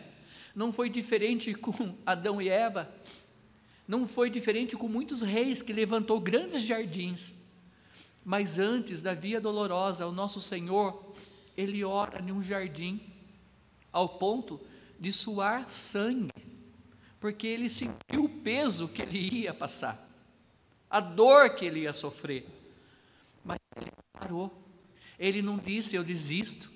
Não 0.54 0.72
foi 0.72 0.88
diferente 0.88 1.52
com 1.58 1.96
Adão 2.06 2.40
e 2.40 2.48
Eva. 2.48 2.88
Não 3.86 4.06
foi 4.06 4.30
diferente 4.30 4.76
com 4.76 4.86
muitos 4.86 5.22
reis 5.22 5.60
que 5.60 5.72
levantou 5.72 6.20
grandes 6.20 6.62
jardins. 6.62 7.34
Mas 8.24 8.60
antes 8.60 9.02
da 9.02 9.12
via 9.12 9.40
dolorosa, 9.40 10.06
o 10.06 10.12
nosso 10.12 10.40
Senhor, 10.40 11.12
ele 11.56 11.82
ora 11.82 12.22
em 12.22 12.30
um 12.30 12.40
jardim 12.40 13.17
ao 13.92 14.08
ponto 14.18 14.60
de 14.98 15.12
suar 15.12 15.68
sangue, 15.68 16.32
porque 17.20 17.46
ele 17.46 17.70
sentiu 17.70 18.24
o 18.24 18.28
peso 18.28 18.88
que 18.88 19.02
ele 19.02 19.42
ia 19.42 19.54
passar, 19.54 20.08
a 20.88 21.00
dor 21.00 21.54
que 21.54 21.64
ele 21.64 21.80
ia 21.80 21.92
sofrer. 21.92 22.46
Mas 23.44 23.58
ele 23.76 23.90
parou. 24.12 24.52
Ele 25.18 25.42
não 25.42 25.58
disse 25.58 25.96
eu 25.96 26.04
desisto. 26.04 26.70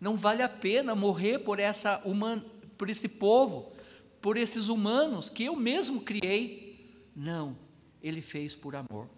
Não 0.00 0.16
vale 0.16 0.42
a 0.42 0.48
pena 0.48 0.94
morrer 0.94 1.40
por 1.40 1.58
essa 1.58 2.00
human, 2.04 2.40
por 2.76 2.88
esse 2.88 3.08
povo, 3.08 3.72
por 4.20 4.36
esses 4.36 4.68
humanos 4.68 5.28
que 5.28 5.44
eu 5.44 5.56
mesmo 5.56 6.02
criei. 6.02 6.68
Não, 7.14 7.56
ele 8.02 8.22
fez 8.22 8.54
por 8.54 8.76
amor. 8.76 9.08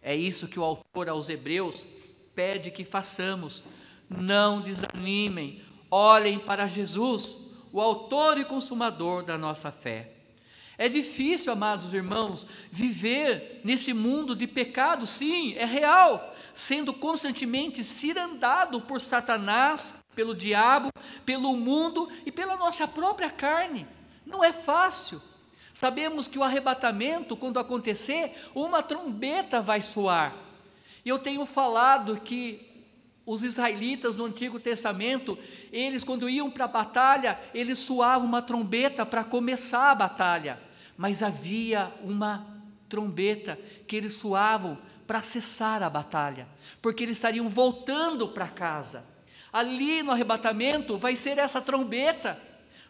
É 0.00 0.14
isso 0.14 0.48
que 0.48 0.58
o 0.58 0.64
autor 0.64 1.08
aos 1.08 1.28
Hebreus 1.28 1.86
pede 2.34 2.70
que 2.70 2.84
façamos. 2.84 3.62
Não 4.08 4.60
desanimem, 4.60 5.60
olhem 5.96 6.38
para 6.38 6.66
Jesus, 6.66 7.38
o 7.72 7.80
autor 7.80 8.36
e 8.36 8.44
consumador 8.44 9.22
da 9.22 9.38
nossa 9.38 9.72
fé. 9.72 10.10
É 10.76 10.90
difícil, 10.90 11.50
amados 11.50 11.94
irmãos, 11.94 12.46
viver 12.70 13.62
nesse 13.64 13.94
mundo 13.94 14.36
de 14.36 14.46
pecado, 14.46 15.06
sim, 15.06 15.54
é 15.54 15.64
real, 15.64 16.34
sendo 16.54 16.92
constantemente 16.92 17.82
cirandado 17.82 18.78
por 18.82 19.00
Satanás, 19.00 19.94
pelo 20.14 20.34
diabo, 20.34 20.90
pelo 21.24 21.56
mundo 21.56 22.10
e 22.26 22.30
pela 22.30 22.56
nossa 22.56 22.86
própria 22.86 23.30
carne. 23.30 23.86
Não 24.26 24.44
é 24.44 24.52
fácil. 24.52 25.20
Sabemos 25.72 26.28
que 26.28 26.38
o 26.38 26.44
arrebatamento, 26.44 27.36
quando 27.36 27.58
acontecer, 27.58 28.34
uma 28.54 28.82
trombeta 28.82 29.62
vai 29.62 29.80
soar. 29.80 30.34
E 31.04 31.08
eu 31.08 31.18
tenho 31.18 31.46
falado 31.46 32.20
que 32.20 32.75
os 33.26 33.42
israelitas 33.42 34.14
no 34.14 34.24
Antigo 34.24 34.60
Testamento, 34.60 35.36
eles 35.72 36.04
quando 36.04 36.30
iam 36.30 36.48
para 36.48 36.66
a 36.66 36.68
batalha, 36.68 37.38
eles 37.52 37.80
soavam 37.80 38.26
uma 38.26 38.40
trombeta 38.40 39.04
para 39.04 39.24
começar 39.24 39.90
a 39.90 39.94
batalha. 39.96 40.60
Mas 40.96 41.24
havia 41.24 41.92
uma 42.02 42.46
trombeta 42.88 43.58
que 43.88 43.96
eles 43.96 44.14
soavam 44.14 44.78
para 45.08 45.22
cessar 45.22 45.82
a 45.82 45.90
batalha, 45.90 46.46
porque 46.80 47.02
eles 47.02 47.16
estariam 47.18 47.48
voltando 47.48 48.28
para 48.28 48.48
casa. 48.48 49.04
Ali 49.52 50.02
no 50.02 50.12
arrebatamento 50.12 50.96
vai 50.96 51.16
ser 51.16 51.38
essa 51.38 51.60
trombeta, 51.60 52.40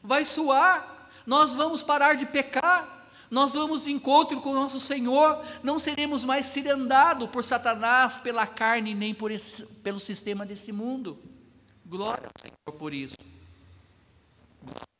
vai 0.03 0.25
soar, 0.25 1.09
nós 1.27 1.53
vamos 1.53 1.83
parar 1.83 2.14
de 2.14 2.27
pecar, 2.27 2.96
nós 3.31 3.55
vamos 3.55 3.85
de 3.85 3.93
encontro 3.93 4.41
com 4.41 4.51
o 4.51 4.55
nosso 4.55 4.79
Senhor, 4.79 5.43
não 5.62 5.79
seremos 5.79 6.25
mais 6.25 6.47
cirandados 6.47 7.29
por 7.31 7.45
Satanás, 7.45 8.19
pela 8.19 8.47
carne, 8.47 8.95
nem 8.95 9.15
por 9.15 9.31
esse, 9.31 9.65
pelo 9.67 9.99
sistema 9.99 10.47
desse 10.47 10.73
mundo. 10.73 11.19
Glória 11.85 12.29
ao 12.29 12.43
Senhor 12.43 12.79
por 12.79 12.93
isso. 12.93 13.17
Glória 14.62 14.97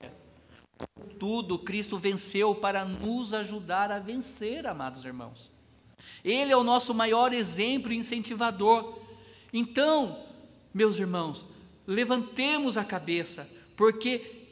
tudo 1.19 1.59
Cristo 1.59 1.99
venceu 1.99 2.55
para 2.55 2.85
nos 2.85 3.33
ajudar 3.35 3.91
a 3.91 3.99
vencer, 3.99 4.67
amados 4.67 5.05
irmãos. 5.05 5.51
Ele 6.25 6.53
é 6.53 6.57
o 6.57 6.65
nosso 6.65 6.95
maior 6.95 7.33
exemplo 7.33 7.93
e 7.93 7.97
incentivador. 7.97 8.99
Então, 9.53 10.25
meus 10.73 10.99
irmãos, 10.99 11.47
levantemos 11.87 12.77
a 12.77 12.85
cabeça, 12.85 13.49
porque 13.77 14.49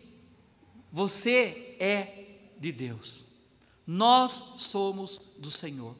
você 0.92 1.76
é 1.78 2.26
de 2.58 2.72
Deus. 2.72 3.23
Nós 3.86 4.42
somos 4.58 5.20
do 5.38 5.50
Senhor. 5.50 5.94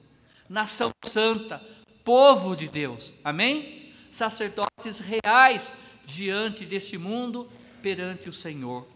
Nação 0.49 0.90
santa, 1.05 1.62
povo 2.05 2.57
de 2.57 2.68
Deus. 2.68 3.12
Amém? 3.23 3.92
Sacerdotes 4.11 5.01
reais 5.01 5.73
diante 6.07 6.64
deste 6.64 6.97
mundo, 6.97 7.51
perante 7.83 8.29
o 8.29 8.33
Senhor. 8.33 8.87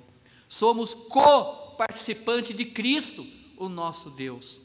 Somos 0.49 0.95
co-participante 0.95 2.55
de 2.55 2.65
Cristo, 2.65 3.27
o 3.57 3.69
nosso 3.69 4.11
Deus. 4.11 4.59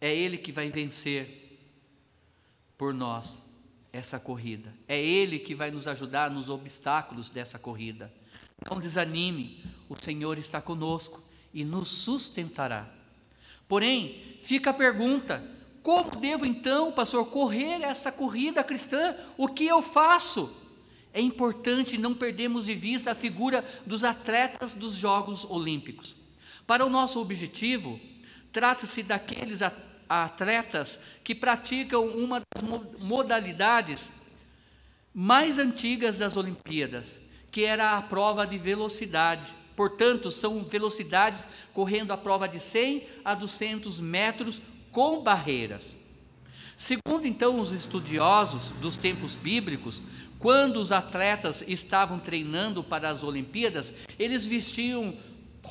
É 0.00 0.12
Ele 0.14 0.38
que 0.38 0.50
vai 0.50 0.70
vencer 0.70 1.60
por 2.76 2.92
nós 2.92 3.42
essa 3.92 4.18
corrida. 4.18 4.74
É 4.88 5.00
Ele 5.00 5.38
que 5.38 5.54
vai 5.54 5.70
nos 5.70 5.86
ajudar 5.86 6.30
nos 6.30 6.48
obstáculos 6.48 7.30
dessa 7.30 7.58
corrida. 7.58 8.12
Não 8.68 8.80
desanime, 8.80 9.62
o 9.88 9.96
Senhor 9.96 10.38
está 10.38 10.60
conosco 10.60 11.22
e 11.52 11.64
nos 11.64 11.88
sustentará. 11.88 12.88
Porém, 13.68 14.38
fica 14.42 14.70
a 14.70 14.74
pergunta: 14.74 15.42
como 15.82 16.16
devo 16.16 16.46
então, 16.46 16.92
pastor, 16.92 17.26
correr 17.26 17.82
essa 17.82 18.12
corrida 18.12 18.62
cristã? 18.62 19.16
O 19.36 19.48
que 19.48 19.66
eu 19.66 19.82
faço? 19.82 20.56
É 21.12 21.20
importante 21.20 21.98
não 21.98 22.14
perdermos 22.14 22.66
de 22.66 22.74
vista 22.74 23.12
a 23.12 23.14
figura 23.14 23.64
dos 23.84 24.02
atletas 24.02 24.72
dos 24.72 24.94
Jogos 24.94 25.44
Olímpicos. 25.44 26.16
Para 26.66 26.86
o 26.86 26.90
nosso 26.90 27.20
objetivo, 27.20 28.00
trata-se 28.52 29.02
daqueles 29.02 29.60
atletas 30.08 30.98
que 31.22 31.34
praticam 31.34 32.06
uma 32.06 32.40
das 32.40 32.62
modalidades 32.98 34.12
mais 35.12 35.58
antigas 35.58 36.16
das 36.16 36.36
Olimpíadas, 36.36 37.20
que 37.50 37.64
era 37.64 37.98
a 37.98 38.02
prova 38.02 38.46
de 38.46 38.56
velocidade. 38.56 39.54
Portanto, 39.82 40.30
são 40.30 40.62
velocidades 40.62 41.44
correndo 41.72 42.12
a 42.12 42.16
prova 42.16 42.48
de 42.48 42.60
100 42.60 43.02
a 43.24 43.34
200 43.34 43.98
metros 44.00 44.62
com 44.92 45.20
barreiras. 45.20 45.96
Segundo 46.78 47.26
então 47.26 47.58
os 47.58 47.72
estudiosos 47.72 48.68
dos 48.80 48.94
tempos 48.94 49.34
bíblicos, 49.34 50.00
quando 50.38 50.76
os 50.76 50.92
atletas 50.92 51.64
estavam 51.66 52.20
treinando 52.20 52.84
para 52.84 53.10
as 53.10 53.24
Olimpíadas, 53.24 53.92
eles 54.20 54.46
vestiam 54.46 55.16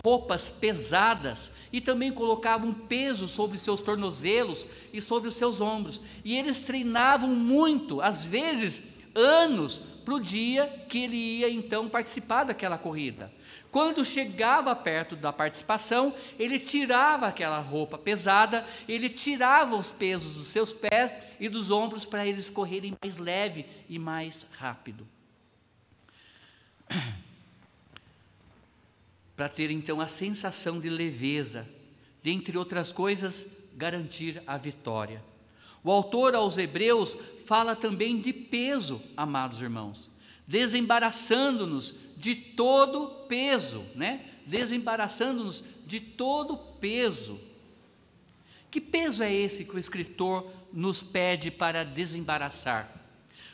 roupas 0.03 0.49
pesadas 0.49 1.49
e 1.71 1.79
também 1.79 2.11
colocavam 2.11 2.73
peso 2.73 3.29
sobre 3.29 3.57
seus 3.57 3.79
tornozelos 3.79 4.67
e 4.91 5.01
sobre 5.01 5.29
os 5.29 5.35
seus 5.35 5.61
ombros. 5.61 6.01
E 6.25 6.35
eles 6.37 6.59
treinavam 6.59 7.33
muito, 7.33 8.01
às 8.01 8.25
vezes 8.25 8.81
anos, 9.15 9.81
para 10.03 10.15
o 10.15 10.19
dia 10.19 10.67
que 10.89 10.97
ele 10.97 11.15
ia 11.15 11.49
então 11.49 11.87
participar 11.87 12.43
daquela 12.43 12.77
corrida. 12.77 13.31
Quando 13.71 14.03
chegava 14.03 14.75
perto 14.75 15.15
da 15.15 15.31
participação, 15.31 16.13
ele 16.37 16.59
tirava 16.59 17.27
aquela 17.27 17.59
roupa 17.59 17.97
pesada, 17.97 18.67
ele 18.85 19.09
tirava 19.09 19.77
os 19.77 19.93
pesos 19.93 20.35
dos 20.35 20.47
seus 20.47 20.73
pés 20.73 21.15
e 21.39 21.47
dos 21.47 21.71
ombros 21.71 22.05
para 22.05 22.27
eles 22.27 22.49
correrem 22.49 22.97
mais 23.01 23.15
leve 23.15 23.65
e 23.87 23.97
mais 23.97 24.45
rápido. 24.57 25.07
Para 29.37 29.47
ter 29.47 29.71
então 29.71 30.01
a 30.01 30.07
sensação 30.09 30.77
de 30.77 30.89
leveza, 30.89 31.67
dentre 32.21 32.57
outras 32.57 32.91
coisas, 32.91 33.47
garantir 33.73 34.43
a 34.45 34.57
vitória. 34.57 35.23
O 35.81 35.89
autor 35.89 36.35
aos 36.35 36.57
Hebreus 36.57 37.17
fala 37.45 37.75
também 37.75 38.19
de 38.19 38.33
peso, 38.33 39.01
amados 39.15 39.61
irmãos, 39.61 40.10
desembaraçando-nos 40.51 41.95
de 42.17 42.35
todo 42.35 43.25
peso, 43.29 43.85
né? 43.95 44.25
Desembaraçando-nos 44.45 45.63
de 45.87 46.01
todo 46.01 46.57
peso. 46.57 47.39
Que 48.69 48.81
peso 48.81 49.23
é 49.23 49.33
esse 49.33 49.63
que 49.63 49.75
o 49.75 49.79
escritor 49.79 50.51
nos 50.73 51.01
pede 51.01 51.49
para 51.49 51.85
desembaraçar? 51.85 52.93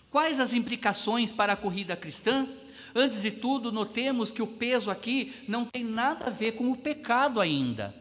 Quais 0.10 0.40
as 0.40 0.54
implicações 0.54 1.32
para 1.32 1.54
a 1.54 1.58
corrida 1.58 1.96
cristã? 1.96 2.48
Antes 2.96 3.22
de 3.22 3.30
tudo, 3.30 3.72
notemos 3.72 4.32
que 4.32 4.42
o 4.42 4.48
peso 4.48 4.90
aqui 4.90 5.36
não 5.48 5.66
tem 5.66 5.84
nada 5.84 6.26
a 6.26 6.30
ver 6.32 6.54
com 6.54 6.72
o 6.72 6.78
pecado 6.78 7.40
ainda. 7.40 7.96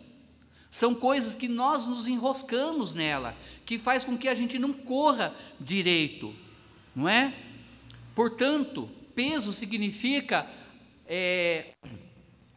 São 0.70 0.94
coisas 0.94 1.34
que 1.34 1.48
nós 1.48 1.86
nos 1.86 2.08
enroscamos 2.08 2.94
nela, 2.94 3.36
que 3.66 3.78
faz 3.78 4.04
com 4.04 4.16
que 4.16 4.28
a 4.28 4.34
gente 4.34 4.58
não 4.58 4.72
corra 4.72 5.34
direito, 5.60 6.34
não 6.94 7.08
é? 7.08 7.34
Portanto, 8.16 8.88
peso 9.14 9.52
significa 9.52 10.50
é, 11.06 11.74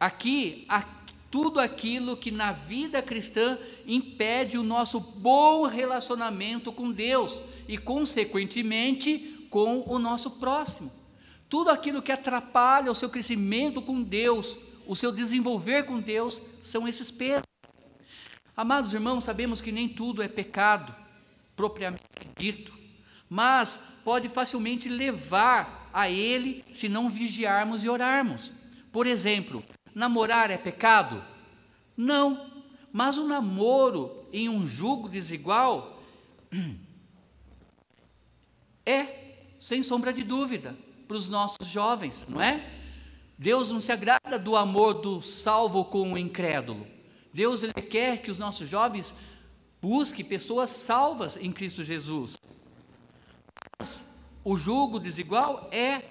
aqui 0.00 0.64
a, 0.70 0.82
tudo 1.30 1.60
aquilo 1.60 2.16
que 2.16 2.30
na 2.30 2.50
vida 2.50 3.02
cristã 3.02 3.58
impede 3.86 4.56
o 4.56 4.62
nosso 4.62 4.98
bom 4.98 5.66
relacionamento 5.66 6.72
com 6.72 6.90
Deus 6.90 7.42
e, 7.68 7.76
consequentemente, 7.76 9.46
com 9.50 9.84
o 9.86 9.98
nosso 9.98 10.30
próximo. 10.30 10.90
Tudo 11.46 11.68
aquilo 11.68 12.00
que 12.00 12.10
atrapalha 12.10 12.90
o 12.90 12.94
seu 12.94 13.10
crescimento 13.10 13.82
com 13.82 14.02
Deus, 14.02 14.58
o 14.86 14.96
seu 14.96 15.12
desenvolver 15.12 15.82
com 15.82 16.00
Deus, 16.00 16.42
são 16.62 16.88
esses 16.88 17.10
pesos. 17.10 17.44
Amados 18.56 18.94
irmãos, 18.94 19.24
sabemos 19.24 19.60
que 19.60 19.70
nem 19.70 19.90
tudo 19.90 20.22
é 20.22 20.28
pecado, 20.28 20.94
propriamente 21.54 22.02
dito, 22.38 22.79
mas 23.30 23.80
pode 24.04 24.28
facilmente 24.28 24.88
levar 24.88 25.88
a 25.92 26.10
ele 26.10 26.64
se 26.72 26.88
não 26.88 27.08
vigiarmos 27.08 27.84
e 27.84 27.88
orarmos. 27.88 28.52
Por 28.92 29.06
exemplo, 29.06 29.64
Namorar 29.94 30.50
é 30.50 30.56
pecado? 30.56 31.22
Não, 31.96 32.50
mas 32.92 33.18
o 33.18 33.26
namoro 33.26 34.24
em 34.32 34.48
um 34.48 34.66
jugo 34.66 35.08
desigual 35.08 36.00
é, 38.86 39.34
sem 39.58 39.82
sombra 39.82 40.12
de 40.12 40.22
dúvida, 40.22 40.76
para 41.06 41.16
os 41.16 41.28
nossos 41.28 41.66
jovens, 41.66 42.24
não 42.28 42.40
é? 42.40 42.78
Deus 43.36 43.70
não 43.70 43.80
se 43.80 43.90
agrada 43.90 44.38
do 44.38 44.54
amor 44.56 44.94
do 44.94 45.20
salvo 45.20 45.84
com 45.84 46.12
o 46.12 46.18
incrédulo. 46.18 46.86
Deus 47.32 47.62
ele 47.62 47.72
quer 47.72 48.22
que 48.22 48.30
os 48.30 48.38
nossos 48.38 48.68
jovens 48.68 49.14
busquem 49.80 50.24
pessoas 50.24 50.70
salvas 50.70 51.36
em 51.36 51.50
Cristo 51.50 51.82
Jesus. 51.82 52.36
O 54.42 54.56
jugo 54.56 54.98
desigual 54.98 55.68
é 55.70 56.02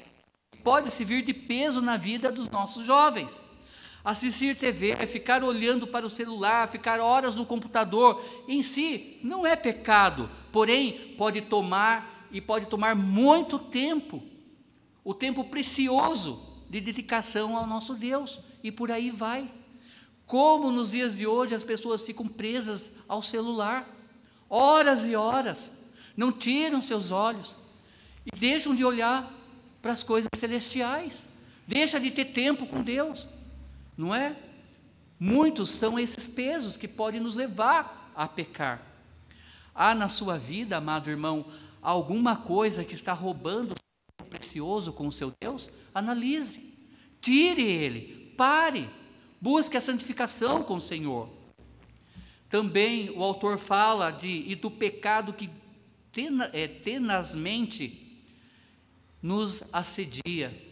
pode 0.64 0.92
servir 0.92 1.24
de 1.24 1.34
peso 1.34 1.82
na 1.82 1.98
vida 1.98 2.32
dos 2.32 2.50
nossos 2.50 2.86
jovens. 2.86 3.42
Assistir 4.04 4.56
TV, 4.56 4.92
é 4.92 5.06
ficar 5.06 5.44
olhando 5.44 5.86
para 5.86 6.06
o 6.06 6.10
celular, 6.10 6.70
ficar 6.70 7.00
horas 7.00 7.36
no 7.36 7.46
computador, 7.46 8.24
em 8.48 8.64
si 8.64 9.20
não 9.24 9.46
é 9.46 9.56
pecado, 9.56 10.30
porém 10.52 11.16
pode 11.18 11.42
tomar 11.42 12.28
e 12.32 12.40
pode 12.40 12.68
tomar 12.68 12.96
muito 12.96 13.60
tempo, 13.60 14.24
o 15.04 15.14
tempo 15.14 15.44
precioso 15.44 16.42
de 16.70 16.80
dedicação 16.80 17.58
ao 17.58 17.68
nosso 17.68 17.94
Deus, 17.94 18.40
e 18.64 18.72
por 18.72 18.90
aí 18.90 19.12
vai. 19.12 19.52
Como 20.26 20.72
nos 20.72 20.92
dias 20.92 21.18
de 21.18 21.28
hoje 21.28 21.56
as 21.56 21.64
pessoas 21.64 22.04
ficam 22.04 22.28
presas 22.28 22.92
ao 23.08 23.22
celular, 23.22 23.88
horas 24.50 25.06
e 25.06 25.16
horas, 25.16 25.74
não 26.16 26.32
tiram 26.32 26.82
seus 26.82 27.12
olhos 27.12 27.59
e 28.26 28.38
deixam 28.38 28.76
de 28.76 28.84
olhar 28.84 29.32
para 29.82 29.94
as 29.94 30.04
coisas 30.04 30.30
celestiais, 30.36 31.28
deixa 31.68 32.00
de 32.00 32.12
ter 32.12 32.26
tempo 32.26 32.68
com 32.68 32.82
Deus 32.82 33.30
não 34.00 34.16
é? 34.16 34.34
Muitos 35.20 35.72
são 35.72 36.00
esses 36.00 36.26
pesos 36.26 36.78
que 36.78 36.88
podem 36.88 37.20
nos 37.20 37.36
levar 37.36 38.10
a 38.16 38.26
pecar. 38.26 38.82
Há 39.76 39.94
na 39.94 40.08
sua 40.08 40.38
vida, 40.38 40.78
amado 40.78 41.10
irmão, 41.10 41.46
alguma 41.82 42.38
coisa 42.38 42.86
que 42.86 42.96
está 42.96 43.12
roubando 43.12 43.76
o 44.22 44.26
precioso 44.26 44.94
com 44.94 45.06
o 45.06 45.12
seu 45.12 45.34
Deus? 45.42 45.70
Analise, 45.94 46.74
tire 47.20 47.62
ele, 47.62 48.34
pare, 48.38 48.90
busque 49.42 49.76
a 49.76 49.82
santificação 49.82 50.64
com 50.64 50.78
o 50.78 50.82
Senhor. 50.82 51.30
Também 52.50 53.10
o 53.10 53.22
autor 53.22 53.58
fala 53.58 54.12
de 54.12 54.46
e 54.48 54.56
do 54.56 54.72
pecado 54.72 55.34
que 55.34 55.50
é, 56.54 56.70
tenazmente 56.70 58.09
nos 59.22 59.64
assedia 59.74 60.70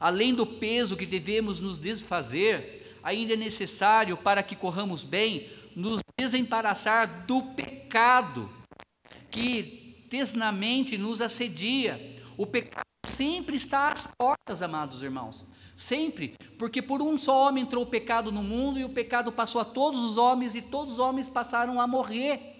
Além 0.00 0.32
do 0.32 0.46
peso 0.46 0.96
que 0.96 1.06
devemos 1.06 1.60
nos 1.60 1.80
desfazer, 1.80 2.98
ainda 3.02 3.32
é 3.32 3.36
necessário, 3.36 4.16
para 4.16 4.42
que 4.42 4.54
corramos 4.54 5.02
bem, 5.02 5.48
nos 5.74 6.00
desembaraçar 6.18 7.26
do 7.26 7.42
pecado 7.42 8.48
que 9.30 10.06
tesnamente 10.08 10.96
nos 10.96 11.20
assedia. 11.20 12.22
O 12.36 12.46
pecado 12.46 12.84
sempre 13.06 13.56
está 13.56 13.90
às 13.92 14.06
portas, 14.06 14.62
amados 14.62 15.02
irmãos. 15.02 15.46
Sempre, 15.76 16.36
porque 16.58 16.80
por 16.80 17.02
um 17.02 17.16
só 17.18 17.48
homem 17.48 17.62
entrou 17.64 17.82
o 17.82 17.86
pecado 17.86 18.30
no 18.30 18.42
mundo 18.42 18.78
e 18.78 18.84
o 18.84 18.90
pecado 18.90 19.32
passou 19.32 19.60
a 19.60 19.64
todos 19.64 20.00
os 20.00 20.16
homens 20.16 20.54
e 20.54 20.62
todos 20.62 20.94
os 20.94 20.98
homens 20.98 21.28
passaram 21.28 21.80
a 21.80 21.86
morrer. 21.86 22.57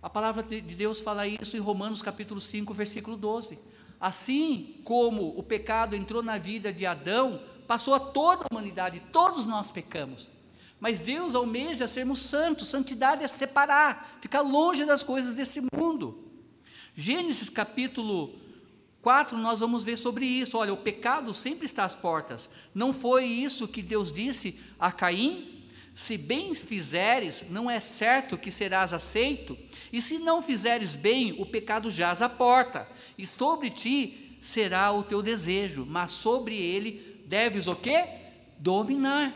A 0.00 0.08
palavra 0.08 0.44
de 0.44 0.60
Deus 0.60 1.00
fala 1.00 1.26
isso 1.26 1.56
em 1.56 1.60
Romanos 1.60 2.00
capítulo 2.00 2.40
5, 2.40 2.72
versículo 2.72 3.16
12. 3.16 3.58
Assim 4.00 4.76
como 4.84 5.36
o 5.36 5.42
pecado 5.42 5.96
entrou 5.96 6.22
na 6.22 6.38
vida 6.38 6.72
de 6.72 6.86
Adão, 6.86 7.42
passou 7.66 7.94
a 7.94 8.00
toda 8.00 8.44
a 8.44 8.46
humanidade, 8.54 9.02
todos 9.12 9.44
nós 9.44 9.72
pecamos. 9.72 10.28
Mas 10.78 11.00
Deus 11.00 11.34
almeja 11.34 11.88
sermos 11.88 12.22
santos, 12.22 12.68
santidade 12.68 13.24
é 13.24 13.28
separar, 13.28 14.18
ficar 14.20 14.42
longe 14.42 14.84
das 14.84 15.02
coisas 15.02 15.34
desse 15.34 15.60
mundo. 15.74 16.30
Gênesis 16.94 17.50
capítulo 17.50 18.38
4, 19.02 19.36
nós 19.36 19.58
vamos 19.58 19.82
ver 19.82 19.98
sobre 19.98 20.24
isso. 20.24 20.56
Olha, 20.56 20.72
o 20.72 20.76
pecado 20.76 21.34
sempre 21.34 21.66
está 21.66 21.84
às 21.84 21.96
portas. 21.96 22.48
Não 22.72 22.94
foi 22.94 23.24
isso 23.24 23.66
que 23.66 23.82
Deus 23.82 24.12
disse 24.12 24.60
a 24.78 24.92
Caim? 24.92 25.57
Se 25.98 26.16
bem 26.16 26.54
fizeres, 26.54 27.42
não 27.50 27.68
é 27.68 27.80
certo 27.80 28.38
que 28.38 28.52
serás 28.52 28.94
aceito, 28.94 29.58
e 29.92 30.00
se 30.00 30.16
não 30.16 30.40
fizeres 30.40 30.94
bem, 30.94 31.34
o 31.42 31.44
pecado 31.44 31.90
jaz 31.90 32.22
à 32.22 32.28
porta, 32.28 32.88
e 33.18 33.26
sobre 33.26 33.68
ti 33.68 34.38
será 34.40 34.92
o 34.92 35.02
teu 35.02 35.20
desejo, 35.20 35.84
mas 35.84 36.12
sobre 36.12 36.54
ele 36.54 37.20
deves 37.26 37.66
o 37.66 37.74
quê? 37.74 38.04
Dominar. 38.60 39.34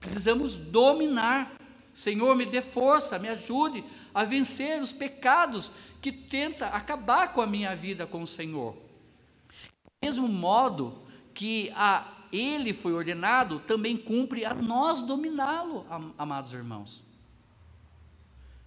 Precisamos 0.00 0.56
dominar. 0.56 1.54
Senhor, 1.94 2.34
me 2.34 2.44
dê 2.44 2.60
força, 2.60 3.16
me 3.16 3.28
ajude 3.28 3.84
a 4.12 4.24
vencer 4.24 4.82
os 4.82 4.92
pecados 4.92 5.70
que 6.02 6.10
tenta 6.10 6.66
acabar 6.66 7.32
com 7.32 7.40
a 7.40 7.46
minha 7.46 7.76
vida 7.76 8.04
com 8.04 8.20
o 8.20 8.26
Senhor. 8.26 8.72
Do 8.72 9.92
mesmo 10.02 10.26
modo 10.26 11.06
que 11.32 11.70
a 11.76 12.15
ele 12.36 12.72
foi 12.72 12.92
ordenado, 12.92 13.60
também 13.60 13.96
cumpre 13.96 14.44
a 14.44 14.54
nós 14.54 15.02
dominá-lo, 15.02 15.86
amados 16.18 16.52
irmãos. 16.52 17.02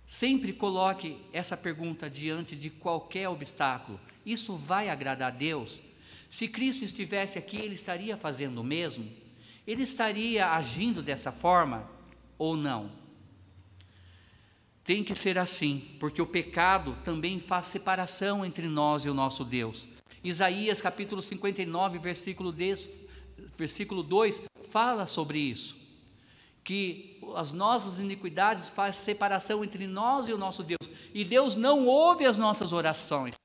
Sempre 0.08 0.54
coloque 0.54 1.18
essa 1.32 1.56
pergunta 1.56 2.10
diante 2.10 2.56
de 2.56 2.70
qualquer 2.70 3.30
obstáculo: 3.30 4.00
isso 4.26 4.56
vai 4.56 4.90
agradar 4.90 5.32
a 5.32 5.36
Deus? 5.36 5.82
Se 6.30 6.48
Cristo 6.48 6.84
estivesse 6.84 7.38
aqui, 7.38 7.58
ele 7.58 7.76
estaria 7.76 8.18
fazendo 8.18 8.62
o 8.62 8.64
mesmo? 8.64 9.08
Ele 9.68 9.84
estaria 9.84 10.50
agindo 10.50 11.04
dessa 11.04 11.32
forma 11.32 11.90
ou 12.38 12.56
não? 12.56 12.92
Tem 14.84 15.04
que 15.04 15.14
ser 15.14 15.38
assim, 15.38 15.88
porque 16.00 16.20
o 16.20 16.26
pecado 16.26 16.98
também 17.04 17.40
faz 17.40 17.68
separação 17.68 18.44
entre 18.44 18.68
nós 18.68 19.06
e 19.06 19.10
o 19.10 19.14
nosso 19.14 19.46
Deus. 19.46 19.88
Isaías 20.24 20.82
capítulo 20.82 21.22
59, 21.22 22.00
versículo 22.00 22.52
10, 22.52 22.90
versículo 23.60 24.02
2 24.02 24.42
fala 24.72 25.06
sobre 25.06 25.38
isso. 25.38 25.78
Que 26.64 27.20
as 27.36 27.52
nossas 27.52 28.00
iniquidades 28.00 28.70
fazem 28.70 29.02
separação 29.02 29.64
entre 29.64 29.86
nós 29.86 30.28
e 30.28 30.34
o 30.34 30.38
nosso 30.38 30.64
Deus. 30.64 30.90
E 31.14 31.26
Deus 31.26 31.56
não 31.56 31.86
ouve 31.86 32.26
as 32.26 32.38
nossas 32.38 32.72
orações. 32.72 33.36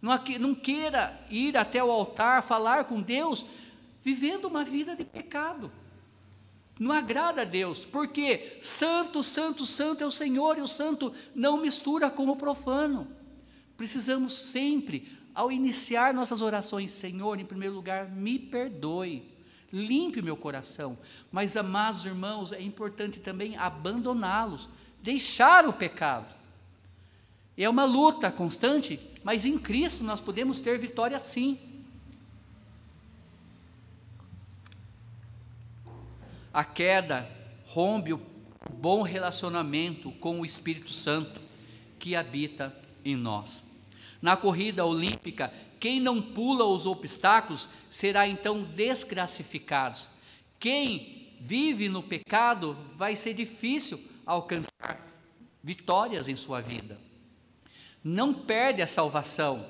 Não, 0.00 0.12
não 0.38 0.54
queira 0.54 1.18
ir 1.30 1.56
até 1.56 1.82
o 1.82 1.90
altar, 1.90 2.42
falar 2.42 2.84
com 2.84 3.00
Deus, 3.00 3.44
vivendo 4.04 4.44
uma 4.46 4.64
vida 4.64 4.94
de 4.94 5.04
pecado. 5.04 5.70
Não 6.78 6.92
agrada 6.92 7.42
a 7.42 7.44
Deus, 7.44 7.86
porque 7.86 8.58
santo, 8.60 9.22
santo, 9.22 9.64
santo 9.64 10.04
é 10.04 10.06
o 10.06 10.10
Senhor, 10.10 10.58
e 10.58 10.60
o 10.60 10.68
santo 10.68 11.12
não 11.34 11.56
mistura 11.56 12.10
com 12.10 12.28
o 12.28 12.36
profano. 12.36 13.08
Precisamos 13.78 14.34
sempre, 14.34 15.10
ao 15.34 15.50
iniciar 15.50 16.12
nossas 16.12 16.42
orações, 16.42 16.90
Senhor, 16.90 17.40
em 17.40 17.46
primeiro 17.46 17.74
lugar, 17.74 18.10
me 18.10 18.38
perdoe 18.38 19.35
limpe 19.72 20.20
o 20.20 20.24
meu 20.24 20.36
coração. 20.36 20.98
Mas, 21.30 21.56
amados 21.56 22.04
irmãos, 22.04 22.52
é 22.52 22.60
importante 22.60 23.20
também 23.20 23.56
abandoná-los, 23.56 24.68
deixar 25.02 25.66
o 25.66 25.72
pecado. 25.72 26.34
É 27.56 27.68
uma 27.68 27.84
luta 27.84 28.30
constante, 28.30 29.00
mas 29.24 29.46
em 29.46 29.58
Cristo 29.58 30.04
nós 30.04 30.20
podemos 30.20 30.60
ter 30.60 30.78
vitória 30.78 31.18
sim. 31.18 31.58
A 36.52 36.64
queda 36.64 37.28
rompe 37.66 38.12
o 38.12 38.20
bom 38.70 39.02
relacionamento 39.02 40.10
com 40.12 40.40
o 40.40 40.46
Espírito 40.46 40.92
Santo 40.92 41.40
que 41.98 42.14
habita 42.14 42.74
em 43.04 43.16
nós. 43.16 43.64
Na 44.20 44.36
corrida 44.36 44.84
olímpica, 44.84 45.52
quem 45.78 46.00
não 46.00 46.20
pula 46.20 46.64
os 46.64 46.86
obstáculos 46.86 47.68
será 47.90 48.26
então 48.26 48.62
desclassificado. 48.62 49.98
Quem 50.58 51.34
vive 51.40 51.88
no 51.88 52.02
pecado 52.02 52.76
vai 52.96 53.14
ser 53.14 53.34
difícil 53.34 54.00
alcançar 54.24 55.06
vitórias 55.62 56.28
em 56.28 56.36
sua 56.36 56.60
vida. 56.60 56.98
Não 58.02 58.32
perde 58.32 58.80
a 58.82 58.86
salvação, 58.86 59.66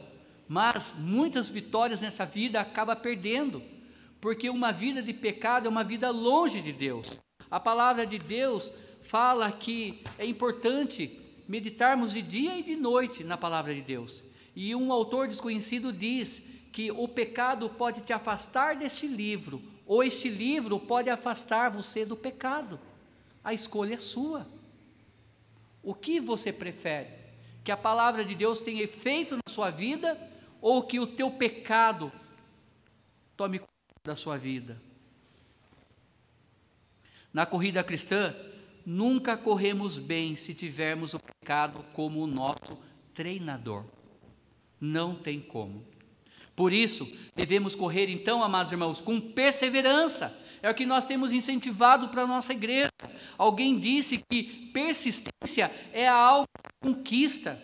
mas 0.48 0.94
muitas 0.96 1.50
vitórias 1.50 2.00
nessa 2.00 2.24
vida 2.24 2.60
acaba 2.60 2.94
perdendo, 2.94 3.62
porque 4.20 4.48
uma 4.48 4.72
vida 4.72 5.02
de 5.02 5.12
pecado 5.12 5.66
é 5.66 5.68
uma 5.68 5.82
vida 5.82 6.10
longe 6.10 6.60
de 6.60 6.72
Deus. 6.72 7.18
A 7.50 7.58
palavra 7.58 8.06
de 8.06 8.18
Deus 8.18 8.70
fala 9.00 9.50
que 9.50 10.02
é 10.18 10.26
importante 10.26 11.18
meditarmos 11.48 12.12
de 12.12 12.22
dia 12.22 12.58
e 12.58 12.62
de 12.62 12.76
noite 12.76 13.24
na 13.24 13.36
palavra 13.36 13.74
de 13.74 13.80
Deus. 13.80 14.22
E 14.56 14.74
um 14.74 14.90
autor 14.90 15.28
desconhecido 15.28 15.92
diz 15.92 16.42
que 16.72 16.90
o 16.90 17.06
pecado 17.06 17.68
pode 17.68 18.00
te 18.00 18.12
afastar 18.14 18.74
deste 18.74 19.06
livro, 19.06 19.62
ou 19.84 20.02
este 20.02 20.30
livro 20.30 20.80
pode 20.80 21.10
afastar 21.10 21.70
você 21.70 22.06
do 22.06 22.16
pecado. 22.16 22.80
A 23.44 23.52
escolha 23.52 23.94
é 23.94 23.98
sua. 23.98 24.46
O 25.82 25.94
que 25.94 26.18
você 26.18 26.50
prefere? 26.52 27.10
Que 27.62 27.70
a 27.70 27.76
palavra 27.76 28.24
de 28.24 28.34
Deus 28.34 28.62
tenha 28.62 28.82
efeito 28.82 29.36
na 29.36 29.52
sua 29.52 29.70
vida 29.70 30.18
ou 30.60 30.82
que 30.82 30.98
o 30.98 31.06
teu 31.06 31.30
pecado 31.30 32.10
tome 33.36 33.58
conta 33.58 33.72
da 34.04 34.16
sua 34.16 34.38
vida? 34.38 34.80
Na 37.32 37.44
corrida 37.44 37.84
cristã, 37.84 38.34
nunca 38.86 39.36
corremos 39.36 39.98
bem 39.98 40.34
se 40.34 40.54
tivermos 40.54 41.12
o 41.12 41.20
pecado 41.20 41.84
como 41.92 42.22
o 42.22 42.26
nosso 42.26 42.78
treinador. 43.12 43.84
Não 44.80 45.14
tem 45.14 45.40
como. 45.40 45.84
Por 46.54 46.72
isso, 46.72 47.10
devemos 47.34 47.74
correr 47.74 48.08
então, 48.08 48.42
amados 48.42 48.72
irmãos, 48.72 49.00
com 49.00 49.20
perseverança 49.20 50.34
é 50.62 50.70
o 50.70 50.74
que 50.74 50.86
nós 50.86 51.04
temos 51.04 51.32
incentivado 51.32 52.08
para 52.08 52.22
a 52.22 52.26
nossa 52.26 52.52
igreja. 52.52 52.90
Alguém 53.36 53.78
disse 53.78 54.22
que 54.28 54.42
persistência 54.72 55.70
é 55.92 56.08
a 56.08 56.44
conquista. 56.82 57.62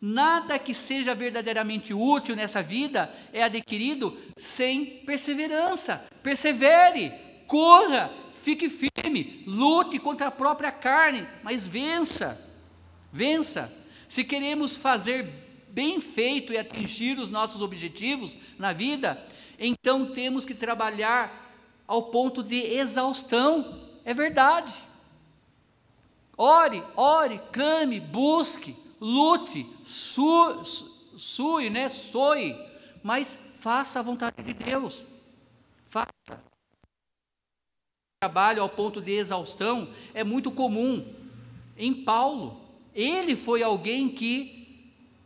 Nada 0.00 0.58
que 0.58 0.74
seja 0.74 1.14
verdadeiramente 1.14 1.94
útil 1.94 2.36
nessa 2.36 2.62
vida 2.62 3.12
é 3.32 3.42
adquirido 3.42 4.16
sem 4.36 4.84
perseverança. 5.06 6.06
Persevere, 6.22 7.12
corra, 7.46 8.12
fique 8.42 8.68
firme, 8.68 9.42
lute 9.46 9.98
contra 9.98 10.28
a 10.28 10.30
própria 10.30 10.70
carne, 10.70 11.26
mas 11.42 11.66
vença. 11.66 12.40
Vença. 13.12 13.72
Se 14.08 14.22
queremos 14.22 14.76
fazer 14.76 15.43
bem 15.74 16.00
feito 16.00 16.52
e 16.52 16.56
atingir 16.56 17.18
os 17.18 17.28
nossos 17.28 17.60
objetivos 17.60 18.36
na 18.56 18.72
vida, 18.72 19.20
então 19.58 20.12
temos 20.12 20.44
que 20.44 20.54
trabalhar 20.54 21.52
ao 21.86 22.04
ponto 22.04 22.42
de 22.44 22.56
exaustão. 22.56 23.82
É 24.04 24.14
verdade. 24.14 24.72
Ore, 26.36 26.82
ore, 26.96 27.40
clame, 27.52 27.98
busque, 27.98 28.76
lute, 29.00 29.66
su, 29.84 30.64
su, 30.64 31.18
sue, 31.18 31.70
né? 31.70 31.88
Soe, 31.88 32.56
mas 33.02 33.38
faça 33.58 33.98
a 33.98 34.02
vontade 34.02 34.42
de 34.42 34.54
Deus. 34.54 35.04
Faça. 35.88 36.08
Trabalho 38.20 38.62
ao 38.62 38.68
ponto 38.68 39.00
de 39.00 39.12
exaustão 39.12 39.92
é 40.14 40.22
muito 40.24 40.50
comum 40.50 41.04
em 41.76 41.92
Paulo. 41.92 42.60
Ele 42.94 43.36
foi 43.36 43.62
alguém 43.62 44.08
que 44.08 44.63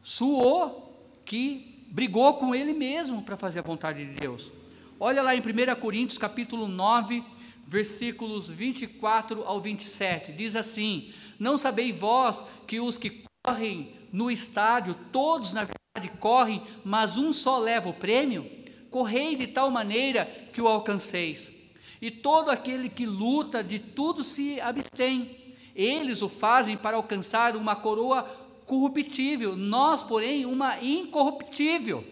suou, 0.09 1.21
que 1.23 1.85
brigou 1.91 2.33
com 2.39 2.55
ele 2.55 2.73
mesmo 2.73 3.21
para 3.21 3.37
fazer 3.37 3.59
a 3.59 3.63
vontade 3.63 4.07
de 4.07 4.19
Deus. 4.19 4.51
Olha 4.99 5.21
lá 5.21 5.37
em 5.37 5.41
1 5.41 5.79
Coríntios 5.79 6.17
capítulo 6.17 6.67
9, 6.67 7.23
versículos 7.67 8.49
24 8.49 9.45
ao 9.45 9.61
27. 9.61 10.33
Diz 10.33 10.57
assim: 10.57 11.13
Não 11.39 11.59
sabeis 11.59 11.95
vós 11.95 12.43
que 12.67 12.81
os 12.81 12.97
que 12.97 13.23
correm 13.45 13.93
no 14.11 14.31
estádio, 14.31 14.97
todos 15.13 15.53
na 15.53 15.65
verdade 15.65 16.17
correm, 16.19 16.63
mas 16.83 17.19
um 17.19 17.31
só 17.31 17.59
leva 17.59 17.91
o 17.91 17.95
prêmio? 17.95 18.51
Correi 18.91 19.37
de 19.37 19.47
tal 19.47 19.71
maneira 19.71 20.25
que 20.55 20.63
o 20.63 20.69
alcanceis. 20.69 21.53
E 22.01 22.11
todo 22.11 22.49
aquele 22.49 22.89
que 22.89 23.05
luta 23.05 23.63
de 23.63 23.79
tudo 23.79 24.23
se 24.23 24.59
abstém. 24.59 25.55
Eles 25.75 26.23
o 26.23 26.31
fazem 26.31 26.79
para 26.79 26.97
alcançar 26.97 27.55
uma 27.55 27.77
coroa 27.77 28.48
corruptível, 28.69 29.57
nós, 29.57 30.03
porém, 30.03 30.45
uma 30.45 30.79
incorruptível. 30.85 32.05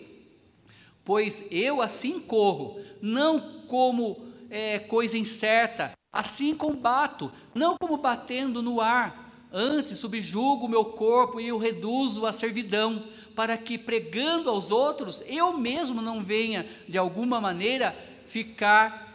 Pois 1.05 1.45
eu 1.51 1.83
assim 1.83 2.19
corro, 2.19 2.81
não 3.01 3.63
como 3.69 4.27
é, 4.49 4.79
coisa 4.79 5.19
incerta, 5.19 5.93
assim 6.11 6.55
combato, 6.55 7.31
não 7.55 7.77
como 7.79 7.99
batendo 7.99 8.63
no 8.63 8.81
ar. 8.81 9.47
Antes 9.53 9.99
subjugo 9.99 10.65
o 10.65 10.69
meu 10.69 10.87
corpo 10.87 11.39
e 11.39 11.53
o 11.53 11.59
reduzo 11.59 12.25
à 12.27 12.33
servidão, 12.33 13.05
para 13.35 13.57
que 13.59 13.77
pregando 13.77 14.49
aos 14.49 14.71
outros, 14.71 15.23
eu 15.27 15.57
mesmo 15.57 16.01
não 16.01 16.25
venha, 16.25 16.67
de 16.89 16.97
alguma 16.97 17.39
maneira, 17.39 17.95
ficar 18.27 19.15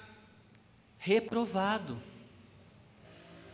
reprovado. 0.99 1.97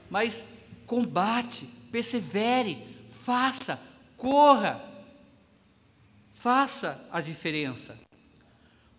Mas 0.10 0.46
combate, 0.86 1.68
persevere, 1.92 2.87
faça, 3.28 3.78
corra, 4.16 4.82
faça 6.32 7.06
a 7.12 7.20
diferença. 7.20 8.00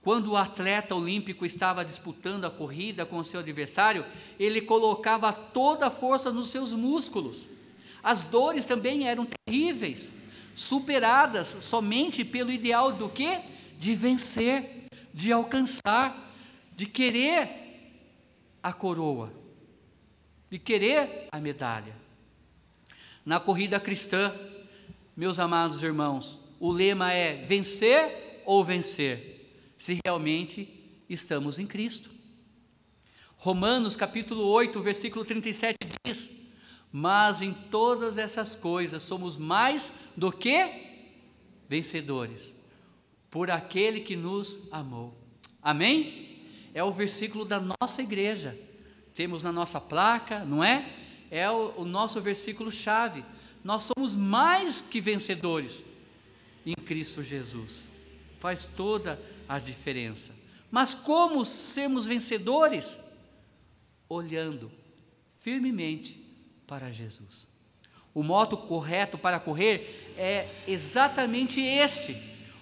Quando 0.03 0.33
o 0.33 0.37
atleta 0.37 0.95
olímpico 0.95 1.47
estava 1.47 1.83
disputando 1.83 2.45
a 2.45 2.51
corrida 2.51 3.07
com 3.07 3.25
seu 3.25 3.41
adversário, 3.41 4.05
ele 4.39 4.61
colocava 4.61 5.33
toda 5.33 5.87
a 5.87 5.91
força 5.91 6.31
nos 6.31 6.51
seus 6.51 6.75
músculos. 6.75 7.49
As 8.03 8.25
dores 8.25 8.67
também 8.67 9.09
eram 9.09 9.27
terríveis, 9.47 10.13
superadas 10.55 11.57
somente 11.61 12.23
pelo 12.23 12.53
ideal 12.53 12.93
do 12.93 13.09
que? 13.09 13.41
De 13.79 13.95
vencer, 13.95 14.89
de 15.15 15.33
alcançar, 15.33 16.35
de 16.77 16.85
querer 16.85 17.49
a 18.63 18.75
coroa, 18.75 19.33
de 20.51 20.59
querer 20.59 21.29
a 21.33 21.41
medalha. 21.41 22.08
Na 23.29 23.39
corrida 23.39 23.79
cristã, 23.79 24.35
meus 25.15 25.39
amados 25.39 25.83
irmãos, 25.83 26.39
o 26.59 26.73
lema 26.73 27.13
é 27.13 27.45
vencer 27.45 28.41
ou 28.47 28.65
vencer 28.65 29.71
se 29.77 30.01
realmente 30.03 30.67
estamos 31.11 31.59
em 31.59 31.67
Cristo. 31.67 32.09
Romanos 33.37 33.97
capítulo 33.97 34.47
8, 34.47 34.81
versículo 34.81 35.27
37 35.27 35.77
diz: 36.07 36.31
Mas 36.91 37.43
em 37.43 37.53
todas 37.53 38.17
essas 38.17 38.57
coisas 38.57 39.03
somos 39.03 39.37
mais 39.37 39.93
do 40.17 40.33
que 40.33 41.13
vencedores, 41.69 42.57
por 43.31 43.51
aquele 43.51 44.01
que 44.01 44.17
nos 44.17 44.73
amou. 44.73 45.15
Amém? 45.63 46.47
É 46.73 46.83
o 46.83 46.91
versículo 46.93 47.45
da 47.45 47.61
nossa 47.61 48.01
igreja. 48.01 48.59
Temos 49.15 49.43
na 49.43 49.53
nossa 49.53 49.79
placa, 49.79 50.47
não 50.47 50.65
é? 50.65 51.08
É 51.31 51.51
o, 51.51 51.75
o 51.79 51.85
nosso 51.85 52.21
versículo 52.21 52.71
chave. 52.73 53.25
Nós 53.63 53.85
somos 53.85 54.15
mais 54.15 54.81
que 54.81 55.01
vencedores 55.01 55.85
em 56.65 56.75
Cristo 56.75 57.23
Jesus. 57.23 57.89
Faz 58.41 58.65
toda 58.65 59.21
a 59.49 59.59
diferença. 59.59 60.33
Mas 60.71 60.95
como 60.95 61.45
sermos 61.45 62.07
vencedores? 62.07 62.99
Olhando 64.09 64.71
firmemente 65.39 66.23
para 66.67 66.93
Jesus. 66.93 67.47
O 68.15 68.23
modo 68.23 68.57
correto 68.57 69.17
para 69.17 69.41
correr 69.41 70.15
é 70.17 70.49
exatamente 70.67 71.61
este: 71.61 72.17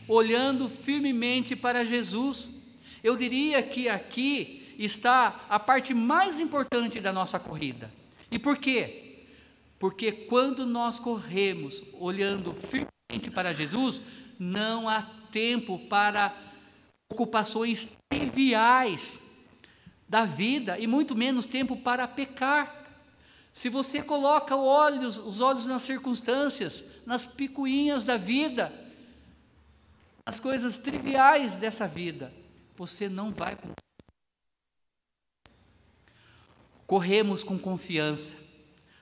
olhando 0.07 0.69
firmemente 0.69 1.57
para 1.57 1.85
Jesus. 1.85 2.51
Eu 3.03 3.17
diria 3.17 3.63
que 3.63 3.89
aqui 3.89 4.75
está 4.79 5.47
a 5.49 5.59
parte 5.59 5.95
mais 5.95 6.41
importante 6.41 7.01
da 7.01 7.13
nossa 7.13 7.39
corrida. 7.39 7.91
E 8.31 8.39
por 8.39 8.59
quê? 8.59 9.25
Porque 9.79 10.11
quando 10.11 10.67
nós 10.67 10.99
corremos 10.99 11.83
olhando 11.95 12.55
firmemente 12.55 13.31
para 13.31 13.53
Jesus, 13.53 14.01
não 14.39 14.89
há 14.89 15.03
tempo 15.31 15.79
para 15.81 16.35
ocupações 17.11 17.89
triviais 18.11 19.21
da 20.09 20.25
vida 20.25 20.79
e 20.79 20.87
muito 20.87 21.15
menos 21.15 21.47
tempo 21.47 21.77
para 21.77 22.07
pecar. 22.09 22.85
Se 23.53 23.69
você 23.69 24.03
coloca 24.03 24.57
olhos, 24.57 25.19
os 25.19 25.41
olhos 25.41 25.67
nas 25.67 25.83
circunstâncias, 25.83 26.85
nas 27.07 27.25
picuinhas 27.25 28.05
da 28.05 28.17
vida, 28.17 28.73
nas 30.25 30.41
coisas 30.41 30.77
triviais 30.77 31.57
dessa 31.57 31.87
vida, 31.87 32.33
você 32.77 33.09
não 33.09 33.33
vai 33.33 33.57
Corremos 36.87 37.43
com 37.43 37.59
confiança. 37.59 38.37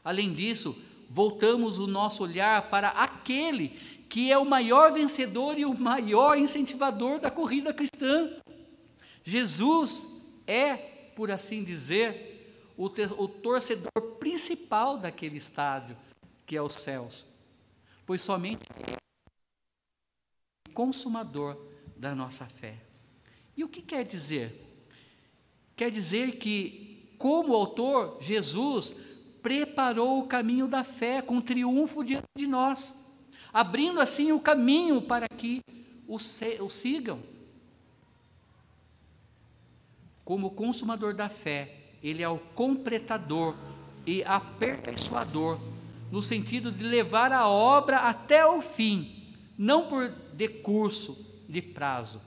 Além 0.02 0.32
disso, 0.32 0.76
voltamos 1.08 1.78
o 1.78 1.86
nosso 1.86 2.22
olhar 2.22 2.70
para 2.70 2.88
aquele 2.90 3.68
que 4.08 4.30
é 4.30 4.38
o 4.38 4.44
maior 4.44 4.92
vencedor 4.92 5.58
e 5.58 5.64
o 5.64 5.74
maior 5.74 6.38
incentivador 6.38 7.18
da 7.18 7.30
corrida 7.30 7.74
cristã. 7.74 8.30
Jesus 9.24 10.06
é, 10.46 10.76
por 11.16 11.30
assim 11.30 11.64
dizer, 11.64 12.70
o, 12.76 12.84
o 12.86 13.28
torcedor 13.28 13.90
principal 14.18 14.98
daquele 14.98 15.36
estádio, 15.36 15.96
que 16.46 16.56
é 16.56 16.62
os 16.62 16.74
céus, 16.74 17.24
pois 18.06 18.22
somente 18.22 18.62
ele 18.86 18.92
é 18.92 20.70
o 20.70 20.72
consumador 20.72 21.56
da 21.96 22.14
nossa 22.14 22.46
fé. 22.46 22.76
E 23.56 23.64
o 23.64 23.68
que 23.68 23.82
quer 23.82 24.04
dizer? 24.04 24.64
quer 25.76 25.90
dizer 25.90 26.36
que, 26.36 26.93
como 27.18 27.54
autor, 27.54 28.18
Jesus 28.20 28.94
preparou 29.42 30.20
o 30.20 30.26
caminho 30.26 30.66
da 30.66 30.82
fé 30.82 31.20
com 31.20 31.40
triunfo 31.40 32.02
diante 32.02 32.24
de 32.36 32.46
nós, 32.46 32.94
abrindo 33.52 34.00
assim 34.00 34.32
o 34.32 34.40
caminho 34.40 35.02
para 35.02 35.28
que 35.28 35.60
o, 36.08 36.18
sigam. 36.18 37.20
Como 40.24 40.52
consumador 40.52 41.12
da 41.14 41.28
fé, 41.28 41.76
ele 42.02 42.22
é 42.22 42.28
o 42.28 42.38
completador 42.38 43.54
e 44.06 44.24
aperfeiçoador, 44.24 45.60
no 46.10 46.22
sentido 46.22 46.72
de 46.72 46.84
levar 46.84 47.32
a 47.32 47.46
obra 47.46 47.98
até 47.98 48.46
o 48.46 48.62
fim, 48.62 49.34
não 49.58 49.88
por 49.88 50.08
decurso 50.32 51.18
de 51.48 51.60
prazo, 51.60 52.20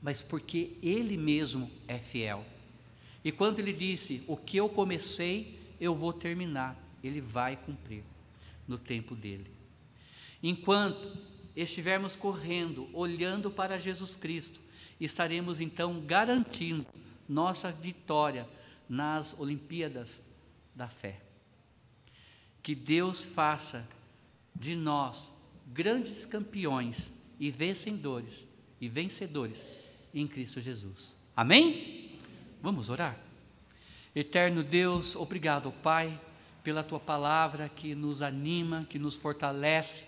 mas 0.00 0.22
porque 0.22 0.78
ele 0.82 1.16
mesmo 1.16 1.70
é 1.86 1.98
fiel. 1.98 2.44
E 3.28 3.32
quando 3.32 3.58
ele 3.58 3.74
disse: 3.74 4.22
O 4.26 4.38
que 4.38 4.56
eu 4.56 4.70
comecei, 4.70 5.58
eu 5.78 5.94
vou 5.94 6.14
terminar, 6.14 6.74
ele 7.04 7.20
vai 7.20 7.58
cumprir 7.58 8.02
no 8.66 8.78
tempo 8.78 9.14
dele. 9.14 9.50
Enquanto 10.42 11.14
estivermos 11.54 12.16
correndo, 12.16 12.88
olhando 12.90 13.50
para 13.50 13.76
Jesus 13.76 14.16
Cristo, 14.16 14.62
estaremos 14.98 15.60
então 15.60 16.00
garantindo 16.06 16.86
nossa 17.28 17.70
vitória 17.70 18.48
nas 18.88 19.38
Olimpíadas 19.38 20.22
da 20.74 20.88
fé. 20.88 21.20
Que 22.62 22.74
Deus 22.74 23.26
faça 23.26 23.86
de 24.56 24.74
nós 24.74 25.30
grandes 25.66 26.24
campeões 26.24 27.12
e 27.38 27.50
vencedores 27.50 28.46
e 28.80 28.88
vencedores 28.88 29.66
em 30.14 30.26
Cristo 30.26 30.62
Jesus. 30.62 31.14
Amém? 31.36 32.07
Vamos 32.62 32.90
orar. 32.90 33.18
Eterno 34.14 34.62
Deus, 34.62 35.14
obrigado, 35.14 35.72
Pai, 35.82 36.18
pela 36.62 36.82
tua 36.82 37.00
palavra 37.00 37.68
que 37.68 37.94
nos 37.94 38.22
anima, 38.22 38.86
que 38.88 38.98
nos 38.98 39.14
fortalece, 39.14 40.04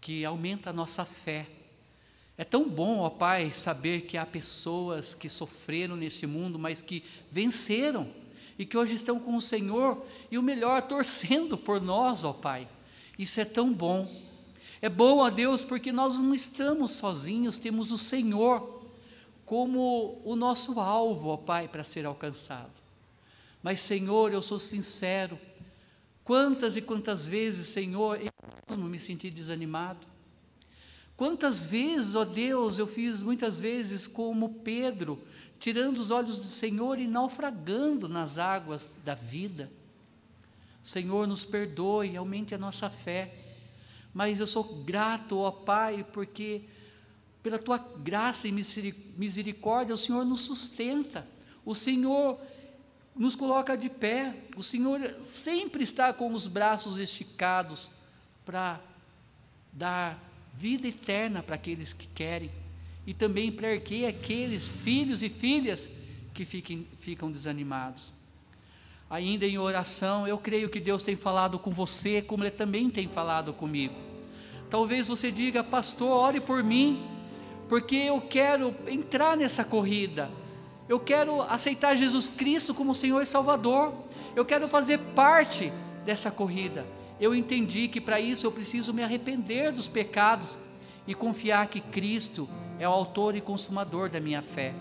que 0.00 0.24
aumenta 0.24 0.70
a 0.70 0.72
nossa 0.72 1.04
fé 1.04 1.46
é 2.36 2.42
tão 2.42 2.68
bom, 2.68 2.98
ó 2.98 3.10
Pai, 3.10 3.52
saber 3.52 4.02
que 4.02 4.16
há 4.16 4.26
pessoas 4.26 5.14
que 5.14 5.28
sofreram 5.28 5.94
neste 5.94 6.26
mundo, 6.26 6.58
mas 6.58 6.82
que 6.82 7.04
venceram 7.30 8.08
e 8.58 8.66
que 8.66 8.76
hoje 8.76 8.94
estão 8.94 9.20
com 9.20 9.36
o 9.36 9.40
Senhor 9.40 10.04
e 10.30 10.36
o 10.36 10.42
melhor, 10.42 10.82
torcendo 10.82 11.56
por 11.56 11.80
nós, 11.80 12.24
ó 12.24 12.32
Pai. 12.32 12.68
Isso 13.16 13.40
é 13.40 13.44
tão 13.44 13.72
bom. 13.72 14.12
É 14.82 14.88
bom, 14.88 15.18
ó 15.18 15.30
Deus, 15.30 15.62
porque 15.62 15.92
nós 15.92 16.18
não 16.18 16.34
estamos 16.34 16.90
sozinhos, 16.92 17.56
temos 17.56 17.92
o 17.92 17.98
Senhor 17.98 18.73
como 19.44 20.20
o 20.24 20.34
nosso 20.36 20.80
alvo, 20.80 21.28
ó 21.28 21.36
Pai, 21.36 21.68
para 21.68 21.84
ser 21.84 22.06
alcançado. 22.06 22.82
Mas, 23.62 23.80
Senhor, 23.80 24.32
eu 24.32 24.42
sou 24.42 24.58
sincero, 24.58 25.38
quantas 26.22 26.76
e 26.76 26.82
quantas 26.82 27.26
vezes, 27.26 27.68
Senhor, 27.68 28.20
eu 28.20 28.32
mesmo 28.68 28.88
me 28.88 28.98
senti 28.98 29.30
desanimado 29.30 30.14
Quantas 31.16 31.66
vezes, 31.66 32.14
ó 32.14 32.24
Deus, 32.24 32.78
eu 32.78 32.86
fiz 32.86 33.22
muitas 33.22 33.60
vezes 33.60 34.06
como 34.06 34.54
Pedro, 34.64 35.22
tirando 35.60 35.98
os 35.98 36.10
olhos 36.10 36.38
do 36.38 36.46
Senhor 36.46 36.98
e 36.98 37.06
naufragando 37.06 38.08
nas 38.08 38.36
águas 38.36 38.96
da 39.04 39.14
vida. 39.14 39.70
Senhor, 40.82 41.26
nos 41.26 41.44
perdoe, 41.44 42.16
aumente 42.16 42.54
a 42.54 42.58
nossa 42.58 42.90
fé. 42.90 43.32
Mas 44.12 44.40
eu 44.40 44.46
sou 44.46 44.82
grato, 44.82 45.38
ó 45.38 45.50
Pai, 45.52 46.04
porque 46.12 46.62
pela 47.44 47.58
tua 47.58 47.76
graça 47.76 48.48
e 48.48 48.52
misericórdia 49.18 49.94
o 49.94 49.98
Senhor 49.98 50.24
nos 50.24 50.40
sustenta. 50.40 51.28
O 51.62 51.74
Senhor 51.74 52.40
nos 53.14 53.36
coloca 53.36 53.76
de 53.76 53.90
pé. 53.90 54.34
O 54.56 54.62
Senhor 54.62 54.98
sempre 55.20 55.84
está 55.84 56.10
com 56.14 56.32
os 56.32 56.46
braços 56.46 56.96
esticados 56.96 57.90
para 58.46 58.80
dar 59.70 60.18
vida 60.54 60.88
eterna 60.88 61.42
para 61.42 61.56
aqueles 61.56 61.92
que 61.92 62.06
querem, 62.06 62.50
e 63.06 63.12
também 63.12 63.52
para 63.52 63.74
erguer 63.74 64.06
aqueles 64.06 64.68
filhos 64.68 65.22
e 65.22 65.28
filhas 65.28 65.90
que 66.32 66.46
fiquem, 66.46 66.86
ficam 66.98 67.30
desanimados. 67.30 68.10
Ainda 69.10 69.44
em 69.44 69.58
oração, 69.58 70.26
eu 70.26 70.38
creio 70.38 70.70
que 70.70 70.80
Deus 70.80 71.02
tem 71.02 71.14
falado 71.14 71.58
com 71.58 71.70
você, 71.70 72.22
como 72.22 72.42
Ele 72.42 72.50
também 72.52 72.88
tem 72.88 73.06
falado 73.06 73.52
comigo. 73.52 73.94
Talvez 74.70 75.08
você 75.08 75.30
diga, 75.30 75.62
pastor, 75.62 76.08
ore 76.08 76.40
por 76.40 76.64
mim, 76.64 77.13
porque 77.68 77.96
eu 77.96 78.20
quero 78.20 78.74
entrar 78.86 79.36
nessa 79.36 79.64
corrida, 79.64 80.30
eu 80.88 81.00
quero 81.00 81.42
aceitar 81.42 81.94
Jesus 81.94 82.28
Cristo 82.28 82.74
como 82.74 82.94
Senhor 82.94 83.20
e 83.22 83.26
Salvador, 83.26 83.92
eu 84.36 84.44
quero 84.44 84.68
fazer 84.68 84.98
parte 85.14 85.72
dessa 86.04 86.30
corrida 86.30 86.84
eu 87.20 87.34
entendi 87.34 87.88
que 87.88 88.00
para 88.00 88.20
isso 88.20 88.46
eu 88.46 88.52
preciso 88.52 88.92
me 88.92 89.02
arrepender 89.02 89.72
dos 89.72 89.86
pecados 89.86 90.58
e 91.06 91.14
confiar 91.14 91.68
que 91.68 91.80
Cristo 91.80 92.48
é 92.78 92.88
o 92.88 92.92
autor 92.92 93.36
e 93.36 93.40
consumador 93.40 94.08
da 94.08 94.20
minha 94.20 94.42
fé. 94.42 94.74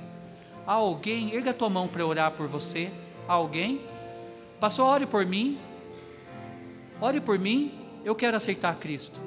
Há 0.66 0.74
alguém, 0.74 1.34
erga 1.34 1.54
tua 1.54 1.70
mão 1.70 1.88
para 1.88 2.06
orar 2.06 2.32
por 2.32 2.48
você. 2.48 2.92
Há 3.28 3.34
alguém? 3.34 3.82
Passou, 4.60 4.86
ore 4.86 5.06
por 5.06 5.26
mim. 5.26 5.60
Ore 7.00 7.20
por 7.20 7.38
mim, 7.38 7.72
eu 8.04 8.16
quero 8.16 8.38
aceitar 8.38 8.76
Cristo. 8.78 9.20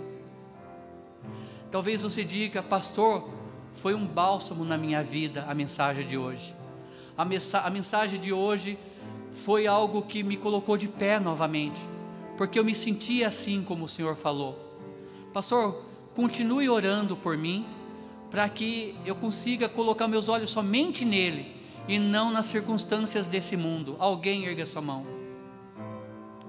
Talvez 1.70 2.02
você 2.02 2.24
diga, 2.24 2.62
pastor, 2.62 3.28
foi 3.76 3.94
um 3.94 4.06
bálsamo 4.06 4.64
na 4.64 4.76
minha 4.76 5.02
vida 5.02 5.44
a 5.48 5.54
mensagem 5.54 6.06
de 6.06 6.18
hoje. 6.18 6.54
A, 7.16 7.22
a 7.66 7.70
mensagem 7.70 8.20
de 8.20 8.32
hoje 8.32 8.78
foi 9.32 9.66
algo 9.66 10.02
que 10.02 10.22
me 10.22 10.36
colocou 10.36 10.76
de 10.76 10.88
pé 10.88 11.18
novamente 11.20 11.80
porque 12.36 12.58
eu 12.58 12.64
me 12.64 12.74
sentia 12.74 13.28
assim 13.28 13.62
como 13.62 13.86
o 13.86 13.88
Senhor 13.88 14.14
falou. 14.14 14.58
Pastor, 15.32 15.82
continue 16.14 16.68
orando 16.68 17.16
por 17.16 17.36
mim, 17.36 17.66
para 18.30 18.48
que 18.48 18.94
eu 19.04 19.14
consiga 19.14 19.68
colocar 19.68 20.06
meus 20.08 20.28
olhos 20.28 20.50
somente 20.50 21.04
nele 21.04 21.56
e 21.88 21.98
não 21.98 22.30
nas 22.30 22.48
circunstâncias 22.48 23.26
desse 23.26 23.56
mundo. 23.56 23.96
Alguém 23.98 24.44
erga 24.46 24.66
sua 24.66 24.82
mão. 24.82 25.06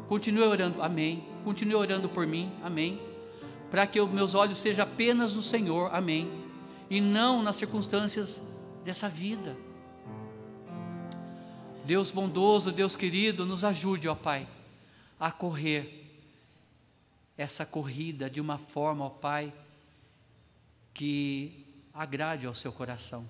Continue 0.08 0.44
orando, 0.44 0.82
amém. 0.82 1.24
Continue 1.44 1.76
orando 1.76 2.10
por 2.10 2.26
mim, 2.26 2.52
amém. 2.64 3.00
Para 3.70 3.86
que 3.86 4.02
meus 4.02 4.36
olhos 4.36 4.58
sejam 4.58 4.84
apenas 4.84 5.36
no 5.36 5.42
Senhor, 5.42 5.94
amém. 5.94 6.30
E 6.90 7.02
não 7.02 7.42
nas 7.42 7.58
circunstâncias 7.58 8.42
dessa 8.84 9.10
vida. 9.10 9.56
Deus 11.86 12.12
bondoso, 12.12 12.72
Deus 12.72 12.96
querido, 12.96 13.46
nos 13.46 13.64
ajude, 13.64 14.08
ó 14.08 14.16
Pai 14.16 14.48
a 15.20 15.32
correr 15.32 16.06
essa 17.38 17.66
corrida 17.66 18.30
de 18.30 18.42
uma 18.42 18.58
forma, 18.58 19.06
ó 19.06 19.10
Pai, 19.10 19.54
que 20.94 21.66
agrade 21.94 22.46
ao 22.46 22.54
seu 22.54 22.72
coração. 22.72 23.28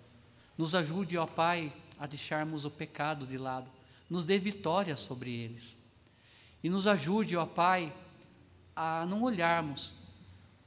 Nos 0.57 0.75
ajude, 0.75 1.17
ó 1.17 1.25
Pai, 1.25 1.73
a 1.99 2.05
deixarmos 2.05 2.65
o 2.65 2.71
pecado 2.71 3.25
de 3.25 3.37
lado, 3.37 3.69
nos 4.09 4.25
dê 4.25 4.37
vitória 4.37 4.95
sobre 4.95 5.31
eles. 5.31 5.77
E 6.63 6.69
nos 6.69 6.87
ajude, 6.87 7.35
ó 7.35 7.45
Pai, 7.45 7.93
a 8.75 9.05
não 9.05 9.23
olharmos 9.23 9.93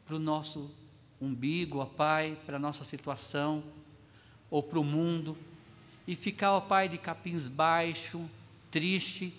para 0.04 0.16
o 0.16 0.18
nosso 0.18 0.74
umbigo, 1.20 1.78
ó 1.78 1.86
Pai, 1.86 2.38
para 2.46 2.56
a 2.56 2.60
nossa 2.60 2.84
situação 2.84 3.62
ou 4.50 4.62
para 4.62 4.78
o 4.78 4.84
mundo 4.84 5.36
e 6.06 6.16
ficar, 6.16 6.52
ó 6.52 6.60
Pai, 6.60 6.88
de 6.88 6.98
capins 6.98 7.46
baixo, 7.46 8.28
triste, 8.70 9.34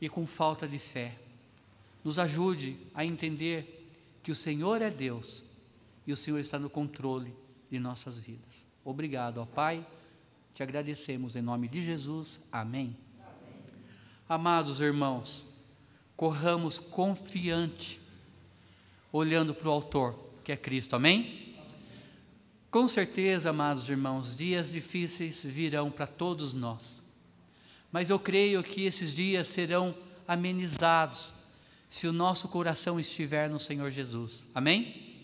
e 0.00 0.08
com 0.08 0.26
falta 0.26 0.68
de 0.68 0.78
fé. 0.78 1.16
Nos 2.02 2.18
ajude 2.18 2.76
a 2.94 3.04
entender 3.04 3.88
que 4.22 4.30
o 4.30 4.34
Senhor 4.34 4.82
é 4.82 4.90
Deus 4.90 5.44
e 6.06 6.12
o 6.12 6.16
Senhor 6.16 6.38
está 6.38 6.58
no 6.58 6.68
controle 6.68 7.34
de 7.70 7.78
nossas 7.78 8.18
vidas. 8.18 8.66
Obrigado, 8.84 9.38
ó 9.38 9.46
Pai. 9.46 9.86
Te 10.52 10.62
agradecemos 10.62 11.34
em 11.34 11.42
nome 11.42 11.68
de 11.68 11.80
Jesus. 11.80 12.40
Amém. 12.52 12.96
Amém. 13.18 13.62
Amados 14.28 14.80
irmãos, 14.80 15.46
corramos 16.16 16.78
confiante, 16.78 18.00
olhando 19.16 19.54
para 19.54 19.68
o 19.68 19.72
Autor, 19.72 20.18
que 20.42 20.52
é 20.52 20.56
Cristo. 20.56 20.94
Amém? 20.94 21.56
Com 22.70 22.86
certeza, 22.86 23.50
amados 23.50 23.88
irmãos, 23.88 24.36
dias 24.36 24.72
difíceis 24.72 25.42
virão 25.42 25.90
para 25.90 26.06
todos 26.06 26.52
nós 26.52 27.04
mas 27.94 28.10
eu 28.10 28.18
creio 28.18 28.60
que 28.64 28.86
esses 28.86 29.14
dias 29.14 29.46
serão 29.46 29.94
amenizados 30.26 31.32
se 31.88 32.08
o 32.08 32.12
nosso 32.12 32.48
coração 32.48 32.98
estiver 32.98 33.48
no 33.48 33.60
Senhor 33.60 33.88
Jesus. 33.88 34.48
Amém? 34.52 35.22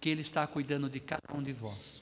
Que 0.00 0.08
Ele 0.08 0.22
está 0.22 0.46
cuidando 0.46 0.88
de 0.88 0.98
cada 0.98 1.20
um 1.34 1.42
de 1.42 1.52
vós. 1.52 2.00